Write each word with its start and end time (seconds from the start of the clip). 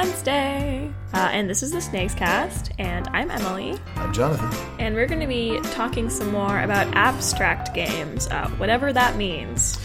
Wednesday, 0.00 0.88
uh, 1.12 1.28
and 1.32 1.50
this 1.50 1.60
is 1.60 1.72
the 1.72 1.78
SnakesCast, 1.78 2.70
and 2.78 3.08
I'm 3.08 3.32
Emily, 3.32 3.76
I'm 3.96 4.12
Jonathan. 4.12 4.48
and 4.78 4.94
we're 4.94 5.08
going 5.08 5.18
to 5.18 5.26
be 5.26 5.58
talking 5.72 6.08
some 6.08 6.30
more 6.30 6.60
about 6.60 6.86
abstract 6.94 7.74
games, 7.74 8.28
uh, 8.28 8.48
whatever 8.58 8.92
that 8.92 9.16
means. 9.16 9.76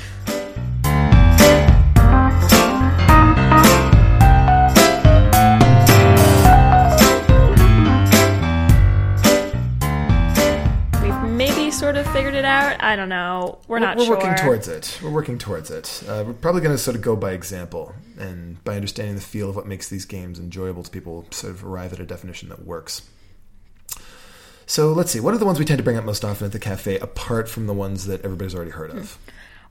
Figured 12.13 12.35
it 12.35 12.45
out. 12.45 12.81
I 12.83 12.95
don't 12.95 13.09
know. 13.09 13.59
We're 13.67 13.79
not 13.79 13.97
we're 13.97 14.05
sure. 14.05 14.17
working 14.17 14.35
towards 14.35 14.67
it. 14.67 14.99
We're 15.03 15.09
working 15.09 15.37
towards 15.37 15.71
it. 15.71 16.03
Uh, 16.07 16.23
we're 16.27 16.33
probably 16.33 16.61
going 16.61 16.75
to 16.75 16.81
sort 16.81 16.95
of 16.95 17.01
go 17.01 17.15
by 17.15 17.31
example, 17.31 17.93
and 18.19 18.63
by 18.63 18.75
understanding 18.75 19.15
the 19.15 19.21
feel 19.21 19.49
of 19.49 19.55
what 19.55 19.65
makes 19.65 19.89
these 19.89 20.05
games 20.05 20.39
enjoyable 20.39 20.83
to 20.83 20.91
people, 20.91 21.25
sort 21.31 21.53
of 21.53 21.65
arrive 21.65 21.91
at 21.93 21.99
a 21.99 22.05
definition 22.05 22.49
that 22.49 22.65
works. 22.65 23.01
So 24.65 24.93
let's 24.93 25.11
see. 25.11 25.19
What 25.19 25.33
are 25.33 25.37
the 25.37 25.45
ones 25.45 25.59
we 25.59 25.65
tend 25.65 25.79
to 25.79 25.83
bring 25.83 25.97
up 25.97 26.05
most 26.05 26.23
often 26.23 26.45
at 26.45 26.51
the 26.51 26.59
cafe, 26.59 26.97
apart 26.99 27.49
from 27.49 27.67
the 27.67 27.73
ones 27.73 28.05
that 28.05 28.23
everybody's 28.23 28.55
already 28.55 28.71
heard 28.71 28.91
of? 28.91 29.17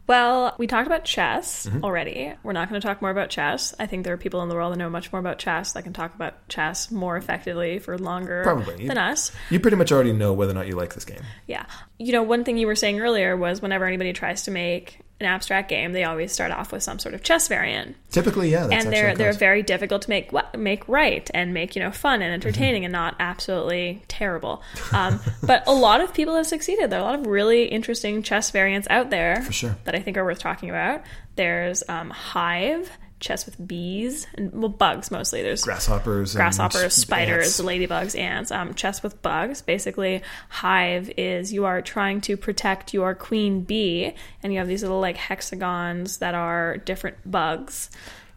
Well, 0.07 0.55
we 0.59 0.67
talked 0.67 0.87
about 0.87 1.05
chess 1.05 1.67
Mm-hmm. 1.67 1.85
already. 1.85 2.33
We're 2.43 2.53
not 2.53 2.69
going 2.69 2.81
to 2.81 2.87
talk 2.87 3.01
more 3.01 3.11
about 3.11 3.31
chess. 3.31 3.75
I 3.79 3.87
think 3.87 4.05
there 4.05 4.13
are 4.13 4.19
people 4.19 4.43
in 4.43 4.49
the 4.49 4.55
world 4.55 4.73
that 4.73 4.77
know 4.79 4.91
much 4.91 5.13
more 5.13 5.21
about 5.21 5.39
chess 5.39 5.73
that 5.73 5.85
can 5.85 5.93
talk 5.93 6.15
about 6.15 6.49
chess 6.49 6.91
more 6.91 7.17
effectively 7.17 7.79
for 7.79 7.97
longer 7.99 8.43
Probably. 8.43 8.87
than 8.87 8.99
us. 8.99 9.31
You 9.51 9.61
pretty 9.61 9.77
much 9.77 9.93
already 9.93 10.13
know 10.13 10.33
whether 10.33 10.51
or 10.51 10.55
not 10.55 10.67
you 10.67 10.75
like 10.77 10.95
this 10.95 11.05
game. 11.05 11.23
Yeah. 11.47 11.67
You 11.99 12.13
know, 12.13 12.23
one 12.23 12.43
thing 12.45 12.59
you 12.59 12.67
were 12.67 12.75
saying 12.77 13.01
earlier 13.01 13.37
was 13.37 13.63
whenever 13.63 13.85
anybody 13.87 14.13
tries 14.13 14.43
to 14.45 14.51
make 14.51 14.99
an 15.23 15.29
abstract 15.31 15.69
game, 15.69 15.93
they 15.93 16.05
always 16.05 16.33
start 16.33 16.51
off 16.51 16.73
with 16.73 16.83
some 16.83 16.99
sort 16.99 17.15
of 17.15 17.23
chess 17.23 17.49
variant. 17.49 17.97
Typically, 18.11 18.51
yeah. 18.51 18.67
That's 18.67 18.85
and 18.85 18.93
they're 18.93 19.15
they're 19.15 19.33
very 19.33 19.63
difficult 19.63 20.03
to 20.03 20.11
make 20.11 20.31
make 20.57 20.87
right 20.89 21.31
and 21.33 21.55
make 21.55 21.77
you 21.77 21.83
know 21.83 21.91
fun 21.91 22.23
and 22.23 22.33
entertaining 22.33 22.73
Mm-hmm. 22.73 22.85
and 22.85 22.93
not 22.93 23.17
absolutely 23.19 24.03
terrible. 24.09 24.63
Um, 24.93 25.21
but 25.43 25.67
a 25.67 25.73
lot 25.73 26.01
of 26.01 26.13
people 26.15 26.37
have 26.37 26.47
succeeded. 26.47 26.91
There 26.91 26.99
are 26.99 27.03
a 27.03 27.05
lot 27.05 27.19
of 27.19 27.27
really 27.27 27.65
interesting 27.65 28.23
chess 28.23 28.51
variants 28.51 28.89
out 28.91 29.11
there 29.11 29.51
sure. 29.51 29.77
that 29.85 29.95
I 29.95 30.01
think 30.01 30.17
are 30.17 30.25
worth 30.25 30.39
talking 30.39 30.71
about. 30.71 31.03
There's 31.37 31.83
um, 31.89 32.11
Hive, 32.11 32.91
chess 33.23 33.47
with 33.47 33.67
bees 33.67 34.27
and 34.35 34.53
well, 34.53 34.69
bugs 34.69 35.11
mostly. 35.11 35.43
There's 35.43 35.65
grasshoppers, 35.65 36.35
and 36.35 36.39
grasshoppers, 36.39 36.93
spiders, 36.93 37.59
ants. 37.59 37.61
ladybugs, 37.61 38.19
ants, 38.19 38.51
um, 38.51 38.75
chess 38.75 39.03
with 39.03 39.23
bugs. 39.23 39.63
Basically, 39.63 40.23
hive 40.49 41.11
is 41.17 41.53
you 41.53 41.65
are 41.65 41.81
trying 41.81 42.21
to 42.23 42.37
protect 42.37 42.93
your 42.93 43.15
queen 43.15 43.63
bee, 43.63 44.15
and 44.43 44.53
you 44.53 44.59
have 44.59 44.69
these 44.69 44.83
little 44.83 45.01
like 45.01 45.17
hexagons 45.17 46.19
that 46.19 46.35
are 46.35 46.77
different 46.79 47.17
bugs. 47.31 47.91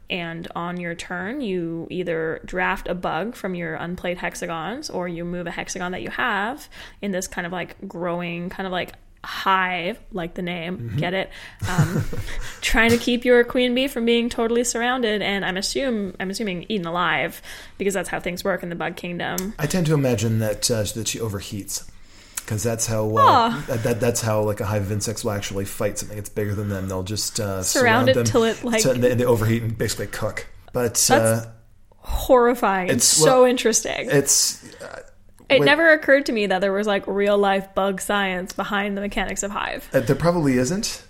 And 0.08 0.48
on 0.56 0.80
your 0.80 0.94
turn, 0.94 1.42
you 1.42 1.88
either 1.90 2.40
draft 2.46 2.88
a 2.88 2.94
bug 2.94 3.36
from 3.36 3.56
your 3.56 3.74
unplayed 3.74 4.20
hexagons, 4.20 4.92
or 4.92 5.08
you 5.08 5.26
move 5.26 5.48
a 5.48 5.52
hexagon 5.52 5.94
that 5.94 6.04
you 6.04 6.12
have 6.12 6.70
in 7.02 7.12
this 7.12 7.28
kind 7.28 7.48
of 7.48 7.52
like 7.52 7.76
growing, 7.88 8.50
kind 8.50 8.68
of 8.68 8.72
like 8.72 8.94
hive, 9.26 10.00
like 10.12 10.36
the 10.36 10.42
name, 10.42 10.78
Mm-hmm. 10.78 10.98
get 10.98 11.14
it? 11.14 11.30
Um, 11.68 12.06
trying 12.62 12.92
to 12.92 12.98
keep 12.98 13.26
your 13.26 13.44
queen 13.44 13.74
bee 13.76 13.88
from 13.88 14.06
being 14.06 14.30
totally 14.30 14.64
surrounded, 14.64 15.22
and 15.22 15.44
I'm 15.44 15.58
assume 15.58 16.16
I'm 16.20 16.30
assuming 16.30 16.66
eaten 16.70 16.86
alive 16.88 17.42
because 17.78 17.94
that's 17.94 18.10
how 18.10 18.20
things 18.20 18.44
work 18.44 18.64
in 18.64 18.70
the 18.70 18.76
bug 18.76 18.96
kingdom. 18.96 19.54
I 19.60 19.66
tend 19.68 19.86
to 19.88 19.94
imagine 19.94 20.40
that 20.40 20.70
uh, 20.72 20.84
that 20.96 21.08
she 21.08 21.20
overheats. 21.20 21.90
Because 22.38 22.62
that's 22.62 22.86
how 22.86 23.10
uh, 23.18 23.22
Aw. 23.22 23.64
that, 23.70 23.84
that 23.84 24.00
that's 24.00 24.22
how 24.22 24.44
like 24.44 24.60
a 24.60 24.66
hive 24.66 24.84
of 24.84 24.92
insects 24.92 25.24
will 25.24 25.32
actually 25.32 25.66
fight 25.66 25.98
something 25.98 26.16
that's 26.16 26.30
bigger 26.30 26.54
than 26.54 26.70
them. 26.70 26.88
They'll 26.88 27.02
just 27.02 27.40
uh, 27.40 27.64
Surround 27.64 28.08
surround, 28.08 28.10
it 28.10 28.14
them 28.14 28.26
till 28.26 28.44
it, 28.44 28.64
like- 28.64 28.82
so 28.82 28.94
they, 28.94 29.16
they 29.16 29.26
overheat 29.26 29.64
and 29.64 29.76
basically 29.76 30.06
cook. 30.08 30.46
But 30.72 31.10
uh, 31.10 31.46
Horrifying 31.98 32.86
It's- 32.90 33.04
so 33.04 33.42
well, 33.42 33.46
interesting. 33.46 34.10
it's 34.12 34.64
it 35.50 35.60
wait- 35.60 35.66
never 35.66 35.92
occurred 35.92 36.26
to 36.28 36.32
me 36.32 36.46
that 36.48 36.60
there 36.62 36.72
was 36.74 36.88
like 36.88 37.06
real 37.08 37.38
life 37.38 37.74
bug 37.76 38.02
science 38.02 38.54
behind 38.54 38.98
the 38.98 39.02
mechanics 39.02 39.44
of 39.44 39.52
Hive. 39.52 39.90
uh, 39.94 40.00
there 40.02 40.16
probably 40.16 40.58
isn't. 40.58 41.04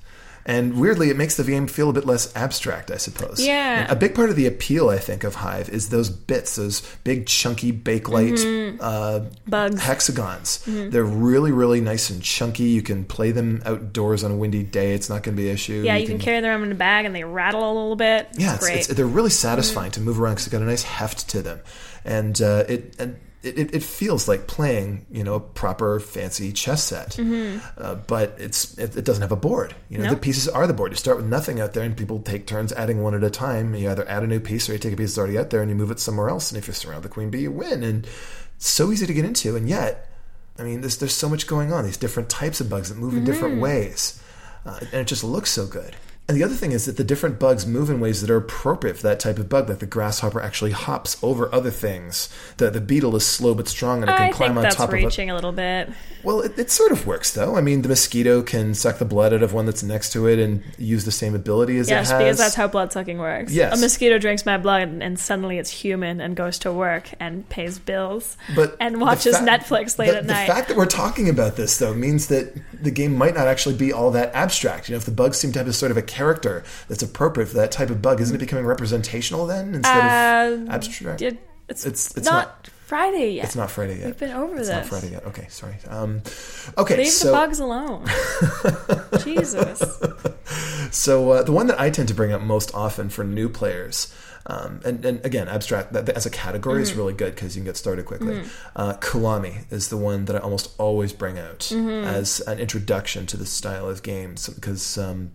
And 0.47 0.79
weirdly, 0.79 1.09
it 1.09 1.18
makes 1.18 1.38
the 1.38 1.44
game 1.44 1.66
feel 1.66 1.90
a 1.90 1.94
bit 1.94 2.06
less 2.06 2.31
abstract, 2.35 2.91
I 2.91 2.97
suppose. 2.97 3.44
Yeah. 3.44 3.81
And 3.81 3.91
a 3.91 3.95
big 3.95 4.13
part 4.13 4.29
of 4.29 4.35
the 4.35 4.45
appeal, 4.45 4.90
I 4.90 5.00
think, 5.00 5.24
of 5.24 5.34
Hive 5.34 5.69
is 5.69 5.90
those 5.90 6.07
bits, 6.12 6.56
those 6.56 6.81
big, 7.03 7.25
chunky, 7.25 7.74
bakelite 7.74 8.34
Mm-hmm. 8.38 8.78
uh, 8.79 9.22
Bugs. 9.47 9.81
hexagons. 9.81 10.62
They're 10.68 11.03
really, 11.03 11.51
really 11.51 11.81
nice 11.81 12.12
and 12.12 12.22
chunky. 12.22 12.66
You 12.66 12.84
can 12.84 13.06
play 13.06 13.31
them 13.31 13.63
outdoors 13.66 14.24
on 14.24 14.29
a 14.29 14.35
windy 14.35 14.62
day. 14.62 14.94
It's 14.94 15.09
not 15.09 15.24
going 15.24 15.35
to 15.35 15.41
be 15.41 15.50
an 15.50 15.56
issue. 15.56 15.81
Yeah, 15.84 15.95
you 15.97 16.06
can 16.06 16.19
carry 16.19 16.41
them 16.41 16.63
in 16.63 16.72
a 16.72 16.75
bag 16.75 17.06
and 17.06 17.16
they 17.16 17.24
rattle 17.24 17.63
a 17.63 17.74
little 17.74 17.95
bit. 17.95 18.28
It's 18.34 18.40
Yeah, 18.40 18.53
it's, 18.53 18.69
it's, 18.69 18.88
they're 18.90 19.07
really 19.07 19.31
satisfying 19.31 19.90
to 19.94 20.00
move 20.00 20.22
around 20.22 20.34
because 20.35 20.45
they've 20.45 20.59
got 20.59 20.62
a 20.63 20.69
nice 20.69 20.84
heft 20.84 21.28
to 21.29 21.41
them, 21.41 21.59
and 22.03 22.40
uh, 22.40 22.66
it 22.69 22.95
and 23.00 23.19
it, 23.45 23.75
it- 23.75 23.83
feels 23.83 24.28
like 24.28 24.47
playing 24.47 25.06
you 25.11 25.23
know 25.23 25.35
a 25.35 25.39
proper 25.39 26.00
fancy 26.00 26.51
chess 26.51 26.83
set, 26.83 27.17
uh, 27.78 27.95
but 28.07 28.35
it's 28.39 28.78
it, 28.78 28.95
it 28.97 29.06
doesn't 29.06 29.22
have 29.22 29.31
a 29.31 29.35
board. 29.35 29.75
You 29.89 29.97
know 30.00 30.06
Nope. 30.06 30.16
the 30.16 30.19
pieces 30.22 30.47
are 30.47 30.66
the 30.67 30.73
board. 30.73 30.91
You 30.91 30.97
start 30.97 31.17
with 31.17 31.25
nothing 31.28 31.59
out 31.59 31.73
there, 31.73 31.83
and 31.83 31.95
people 31.95 32.19
take 32.22 32.47
turns 32.47 32.72
adding 32.73 33.01
one 33.03 33.13
at 33.16 33.23
a 33.23 33.29
time. 33.29 33.75
You 33.75 33.89
either 33.89 34.07
add 34.09 34.23
a 34.23 34.28
new 34.28 34.39
piece 34.39 34.69
or 34.69 34.73
you 34.73 34.79
take 34.79 34.94
a 34.94 34.97
piece 34.97 35.11
that's 35.11 35.17
already 35.17 35.38
out 35.38 35.50
there 35.50 35.61
and 35.61 35.69
you 35.69 35.75
move 35.75 35.91
it 35.91 36.00
somewhere 36.00 36.29
else. 36.29 36.51
And 36.51 36.57
if 36.57 36.67
you 36.67 36.73
surround 36.73 37.03
the 37.03 37.09
queen 37.09 37.29
bee, 37.29 37.41
you 37.41 37.51
win. 37.51 37.83
And 37.83 38.06
it's 38.56 38.67
so 38.67 38.91
easy 38.91 39.06
to 39.06 39.13
get 39.13 39.25
into, 39.25 39.56
and 39.56 39.67
yet. 39.69 40.09
I 40.57 40.63
mean, 40.63 40.79
there's, 40.79 40.95
there's 41.00 41.13
so 41.13 41.27
much 41.27 41.47
going 41.47 41.73
on. 41.73 41.83
These 41.83 41.97
different 41.97 42.29
types 42.29 42.62
of 42.62 42.69
bugs 42.69 42.88
that 42.88 42.97
move 42.97 43.12
in 43.13 43.19
Mm-hmm. 43.19 43.25
different 43.25 43.59
ways, 43.62 44.23
uh, 44.66 44.79
and 44.94 45.01
it 45.01 45.06
just 45.07 45.22
looks 45.22 45.51
so 45.51 45.67
good. 45.67 45.97
And 46.28 46.36
the 46.36 46.44
other 46.44 46.56
thing 46.56 46.72
is 46.72 46.86
that 46.86 46.97
the 46.97 47.03
different 47.03 47.40
bugs 47.40 47.68
move 47.68 47.90
in 47.90 48.00
ways 48.00 48.22
that 48.22 48.31
are 48.31 48.38
appropriate 48.38 48.97
for 48.97 49.03
that 49.03 49.19
type 49.19 49.38
of 49.38 49.47
bug. 49.47 49.69
Like 49.69 49.78
the 49.78 49.86
grasshopper 49.86 50.41
actually 50.41 50.72
hops 50.72 51.22
over 51.24 51.53
other 51.53 51.69
things. 51.69 52.30
The 52.58 52.72
the 52.72 52.81
beetle 52.81 53.16
is 53.16 53.25
slow 53.25 53.53
but 53.53 53.68
strong, 53.68 54.02
and 54.02 54.09
it 54.09 54.16
can 54.16 54.22
I 54.30 54.31
climb 54.31 54.50
think 54.50 54.58
on 54.58 54.63
that's 54.63 54.75
top 54.75 54.91
reaching 54.91 55.30
a 55.30 55.36
little 55.36 55.52
bit. 55.52 55.90
Well, 56.24 56.41
it, 56.41 56.58
it 56.58 56.72
sort 56.72 56.91
of 56.91 57.06
works 57.06 57.34
though. 57.34 57.56
I 57.56 57.62
mean, 57.62 57.84
the 57.84 57.90
mosquito 57.90 58.41
can 58.41 58.74
suck 58.74 58.97
the 58.97 59.06
blood 59.06 59.34
out 59.34 59.44
of 59.44 59.53
one 59.53 59.68
that's 59.68 59.84
next 59.84 60.13
to 60.13 60.25
it 60.28 60.40
and 60.40 60.63
use 60.80 61.06
the 61.06 61.12
same 61.12 61.36
ability 61.36 61.78
as 61.78 61.88
Yes, 61.91 62.09
it 62.09 62.13
has. 62.13 62.19
because 62.24 62.38
that's 62.40 62.56
how 62.56 62.68
blood 62.68 62.92
sucking 62.92 63.19
works. 63.19 63.53
Yes. 63.53 63.78
A 63.78 63.80
mosquito 63.80 64.18
drinks 64.18 64.47
my 64.47 64.57
blood 64.57 64.90
and 65.02 65.19
suddenly 65.19 65.59
it's 65.59 65.69
human 65.69 66.19
and 66.22 66.36
goes 66.36 66.57
to 66.59 66.74
work 66.74 67.12
and 67.19 67.47
pays 67.50 67.78
bills 67.78 68.36
but 68.56 68.75
and 68.80 69.00
watches 69.00 69.38
fa- 69.38 69.44
Netflix 69.44 70.00
late 70.00 70.09
the, 70.09 70.18
at 70.18 70.24
the 70.25 70.34
night. 70.34 70.47
The 70.47 70.53
fact 70.53 70.68
that 70.69 70.78
we're 70.78 70.88
talking 70.88 71.30
about 71.30 71.56
this 71.56 71.78
though 71.78 71.94
means 71.94 72.28
that 72.30 72.52
the 72.85 72.91
game 72.91 73.18
might 73.18 73.35
not 73.35 73.47
actually 73.47 73.75
be 73.75 73.91
all 73.91 74.12
that 74.12 74.34
abstract. 74.34 74.88
You 74.88 74.94
know, 74.94 74.97
if 74.97 75.06
the 75.06 75.12
bugs 75.12 75.38
seem 75.38 75.51
to 75.53 75.59
have 75.59 75.68
a 75.68 75.73
sort 75.73 75.91
of 75.91 75.97
a 75.97 76.01
character 76.01 76.63
that's 76.88 77.03
appropriate 77.03 77.47
for 77.47 77.56
that 77.57 77.72
type 77.72 77.90
of 77.90 78.01
bug, 78.01 78.22
isn't 78.22 78.35
it 78.35 78.40
becoming 78.40 78.66
representational 78.66 79.46
then 79.46 79.75
instead 79.75 79.97
Uh, 79.97 80.53
of 80.63 80.69
abstract? 80.69 81.22
It- 81.22 81.40
it's, 81.68 81.85
It's- 81.85 82.13
it's 82.16 82.25
not, 82.25 82.47
not- 82.47 82.69
Friday 82.85 83.31
yet. 83.34 83.46
It's 83.46 83.56
not 83.56 83.72
Friday 83.72 83.97
yet. 83.97 84.06
We've 84.06 84.18
been 84.19 84.31
over 84.31 84.57
it's 84.57 84.68
this. 84.68 84.75
not 84.78 84.85
Friday 84.85 85.12
yet. 85.12 85.25
Okay, 85.25 85.47
sorry. 85.50 85.75
Um, 85.88 86.22
okay, 86.78 86.97
Leave 86.97 87.07
so 87.07 87.28
the 87.28 87.31
bugs 87.34 87.59
alone. 87.59 88.06
Jesus. 89.23 89.79
so 90.91 91.31
uh, 91.31 91.44
the 91.44 91.51
one 91.51 91.68
that 91.68 91.79
I 91.79 91.90
tend 91.90 92.07
to 92.09 92.13
bring 92.13 92.31
up 92.31 92.41
most 92.41 92.74
often 92.75 93.09
for 93.09 93.24
new 93.24 93.50
players. 93.50 94.13
Um, 94.47 94.79
and, 94.85 95.03
and 95.03 95.25
again, 95.25 95.47
abstract 95.47 95.94
that, 95.94 96.06
that 96.06 96.16
as 96.16 96.28
a 96.28 96.29
category 96.29 96.75
Mm-hmm. 96.75 96.84
is 96.84 96.94
really 96.94 97.13
good 97.13 97.34
because 97.34 97.56
you 97.56 97.62
can 97.62 97.66
get 97.66 97.78
started 97.78 98.06
quickly. 98.06 98.44
Uh, 98.75 98.94
Kulami 98.97 99.72
is 99.72 99.90
the 99.90 99.97
one 99.97 100.25
that 100.25 100.35
I 100.35 100.40
almost 100.40 100.75
always 100.79 101.12
bring 101.13 101.40
out 101.40 101.59
Mm-hmm. 101.59 102.07
as 102.07 102.41
an 102.41 102.59
introduction 102.59 103.25
to 103.28 103.38
this 103.38 103.50
style 103.50 103.90
of 103.90 104.03
games 104.03 104.47
because 104.47 105.00
um, 105.00 105.31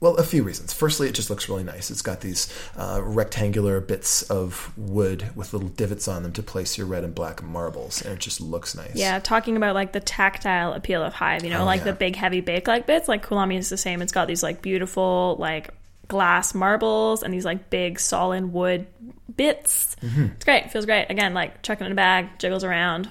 well, 0.00 0.14
a 0.16 0.22
few 0.22 0.42
reasons. 0.42 0.72
Firstly, 0.72 1.08
it 1.08 1.14
just 1.14 1.30
looks 1.30 1.48
really 1.48 1.64
nice. 1.64 1.90
It's 1.90 2.02
got 2.02 2.20
these 2.20 2.52
uh, 2.76 3.00
rectangular 3.02 3.80
bits 3.80 4.22
of 4.30 4.70
wood 4.76 5.30
with 5.34 5.52
little 5.52 5.68
divots 5.70 6.06
on 6.06 6.22
them 6.22 6.32
to 6.34 6.42
place 6.42 6.76
your 6.76 6.86
red 6.86 7.02
and 7.04 7.14
black 7.14 7.42
marbles, 7.42 8.02
and 8.02 8.12
it 8.12 8.20
just 8.20 8.40
looks 8.40 8.74
nice. 8.74 8.94
Yeah, 8.94 9.18
talking 9.20 9.56
about 9.56 9.74
like 9.74 9.92
the 9.92 10.00
tactile 10.00 10.72
appeal 10.74 11.02
of 11.02 11.14
Hive, 11.14 11.44
you 11.44 11.50
know, 11.50 11.64
like 11.64 11.82
Oh, 11.82 11.84
yeah. 11.86 11.90
the 11.92 11.96
big 11.98 12.16
heavy 12.16 12.42
bakelite 12.42 12.86
bits, 12.86 13.08
like 13.08 13.24
Kulami 13.26 13.56
is 13.58 13.68
the 13.70 13.76
same. 13.78 14.02
It's 14.02 14.12
got 14.12 14.28
these 14.28 14.42
like 14.42 14.60
beautiful 14.62 15.36
like 15.38 15.70
glass 16.08 16.54
marbles 16.54 17.22
and 17.24 17.34
these 17.34 17.44
like 17.44 17.68
big 17.70 17.98
solid 17.98 18.52
wood 18.52 18.86
bits. 19.36 19.96
Mm-hmm. 20.02 20.24
It's 20.36 20.44
great. 20.44 20.70
Feels 20.70 20.86
great. 20.86 21.06
Again, 21.10 21.34
like 21.34 21.62
chucking 21.62 21.84
in 21.86 21.92
a 21.92 21.96
bag, 21.96 22.38
jiggles 22.38 22.62
around. 22.64 23.10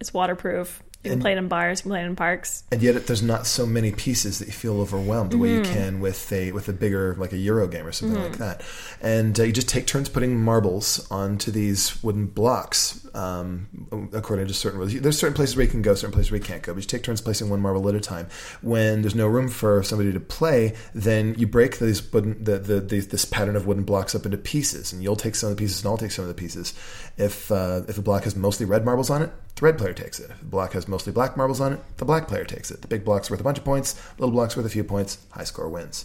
It's 0.00 0.12
waterproof. 0.12 0.82
You 1.04 1.10
can 1.10 1.12
And- 1.12 1.20
play 1.22 1.32
it 1.32 1.38
in 1.38 1.48
bars, 1.48 1.80
you 1.80 1.82
can 1.82 1.90
play 1.90 2.00
it 2.02 2.06
in 2.06 2.16
parks. 2.16 2.64
and 2.72 2.82
yet 2.82 3.06
there's 3.06 3.22
not 3.22 3.46
so 3.46 3.66
many 3.66 3.92
pieces 3.92 4.38
that 4.38 4.46
you 4.46 4.52
feel 4.52 4.80
overwhelmed 4.80 5.32
the 5.32 5.38
way 5.38 5.50
you 5.52 5.60
Mm-hmm. 5.60 5.72
can 5.72 6.00
with 6.00 6.32
a 6.32 6.50
with 6.52 6.66
a 6.68 6.72
bigger 6.72 7.14
like 7.18 7.32
a 7.32 7.36
Euro 7.36 7.68
game 7.68 7.86
or 7.86 7.92
something 7.92 8.22
like 8.22 8.38
that. 8.38 8.62
And 9.02 9.38
uh, 9.38 9.42
you 9.42 9.52
just 9.52 9.68
take 9.68 9.86
turns 9.86 10.08
putting 10.08 10.40
marbles 10.40 11.06
onto 11.10 11.50
these 11.50 12.02
wooden 12.02 12.26
blocks 12.26 13.03
um, 13.14 14.10
according 14.12 14.46
to 14.48 14.54
certain 14.54 14.78
rules. 14.78 14.92
There's 15.00 15.18
certain 15.18 15.34
places 15.34 15.56
where 15.56 15.64
you 15.64 15.70
can 15.70 15.82
go, 15.82 15.94
certain 15.94 16.12
places 16.12 16.30
where 16.30 16.38
you 16.38 16.44
can't 16.44 16.62
go. 16.62 16.74
But 16.74 16.82
you 16.82 16.88
take 16.88 17.02
turns 17.02 17.20
placing 17.20 17.48
one 17.48 17.60
marble 17.60 17.88
at 17.88 17.94
a 17.94 18.00
time. 18.00 18.28
When 18.60 19.02
there's 19.02 19.14
no 19.14 19.26
room 19.26 19.48
for 19.48 19.82
somebody 19.82 20.12
to 20.12 20.20
play, 20.20 20.74
then 20.94 21.34
you 21.38 21.46
break 21.46 21.78
these 21.78 22.12
wooden 22.12 22.42
the, 22.42 22.58
the, 22.58 22.80
the 22.80 23.00
this 23.00 23.24
pattern 23.24 23.56
of 23.56 23.66
wooden 23.66 23.84
blocks 23.84 24.14
up 24.14 24.24
into 24.24 24.38
pieces, 24.38 24.92
and 24.92 25.02
you'll 25.02 25.16
take 25.16 25.34
some 25.34 25.50
of 25.50 25.56
the 25.56 25.60
pieces, 25.60 25.82
and 25.82 25.90
I'll 25.90 25.98
take 25.98 26.10
some 26.10 26.24
of 26.24 26.28
the 26.28 26.34
pieces. 26.34 26.74
If 27.16 27.50
uh, 27.50 27.82
if 27.88 27.98
a 27.98 28.02
block 28.02 28.24
has 28.24 28.36
mostly 28.36 28.66
red 28.66 28.84
marbles 28.84 29.10
on 29.10 29.22
it, 29.22 29.30
the 29.54 29.64
red 29.64 29.78
player 29.78 29.92
takes 29.92 30.18
it. 30.18 30.30
If 30.30 30.40
the 30.40 30.46
block 30.46 30.72
has 30.72 30.88
mostly 30.88 31.12
black 31.12 31.36
marbles 31.36 31.60
on 31.60 31.72
it, 31.72 31.80
the 31.98 32.04
black 32.04 32.26
player 32.28 32.44
takes 32.44 32.70
it. 32.70 32.82
The 32.82 32.88
big 32.88 33.04
block's 33.04 33.30
worth 33.30 33.40
a 33.40 33.44
bunch 33.44 33.58
of 33.58 33.64
points, 33.64 34.00
little 34.18 34.32
block's 34.32 34.56
worth 34.56 34.66
a 34.66 34.70
few 34.70 34.84
points, 34.84 35.18
high 35.30 35.44
score 35.44 35.68
wins. 35.68 36.04